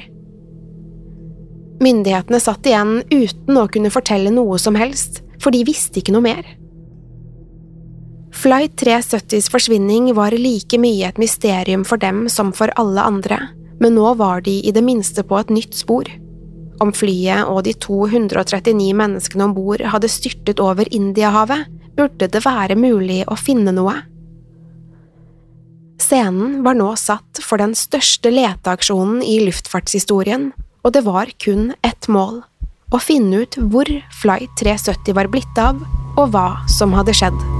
Myndighetene 1.81 2.41
satt 2.41 2.67
igjen 2.69 2.99
uten 3.09 3.57
å 3.57 3.69
kunne 3.73 3.93
fortelle 3.93 4.33
noe 4.35 4.59
som 4.61 4.77
helst, 4.77 5.23
for 5.41 5.55
de 5.55 5.63
visste 5.65 6.03
ikke 6.03 6.13
noe 6.13 6.27
mer. 6.27 6.49
Flight 8.37 8.77
370s 8.81 9.49
forsvinning 9.53 10.13
var 10.17 10.37
like 10.37 10.79
mye 10.81 11.09
et 11.09 11.19
mysterium 11.21 11.83
for 11.89 12.01
dem 12.01 12.27
som 12.33 12.53
for 12.57 12.73
alle 12.81 13.03
andre, 13.03 13.41
men 13.81 13.97
nå 13.97 14.13
var 14.21 14.45
de 14.45 14.59
i 14.61 14.73
det 14.77 14.85
minste 14.85 15.25
på 15.25 15.41
et 15.41 15.51
nytt 15.53 15.77
spor. 15.77 16.09
Om 16.81 16.93
flyet 16.97 17.49
og 17.49 17.65
de 17.67 17.75
239 17.77 18.93
menneskene 18.97 19.49
om 19.49 19.57
bord 19.57 19.83
hadde 19.93 20.09
styrtet 20.09 20.61
over 20.61 20.89
Indiahavet, 20.89 21.67
burde 21.97 22.29
det 22.33 22.45
være 22.45 22.79
mulig 22.81 23.23
å 23.29 23.37
finne 23.37 23.75
noe. 23.77 23.97
Scenen 26.01 26.63
var 26.65 26.79
nå 26.79 26.89
satt 26.97 27.43
for 27.45 27.61
den 27.61 27.75
største 27.77 28.33
leteaksjonen 28.33 29.21
i 29.25 29.41
luftfartshistorien, 29.45 30.51
og 30.85 30.95
det 30.97 31.05
var 31.07 31.33
kun 31.43 31.73
ett 31.87 32.09
mål– 32.09 32.43
å 32.91 32.99
finne 32.99 33.45
ut 33.45 33.55
hvor 33.71 33.87
Flight 34.19 34.51
370 34.59 35.15
var 35.15 35.31
blitt 35.31 35.63
av, 35.63 35.79
og 36.19 36.35
hva 36.35 36.49
som 36.67 36.97
hadde 36.99 37.15
skjedd. 37.15 37.60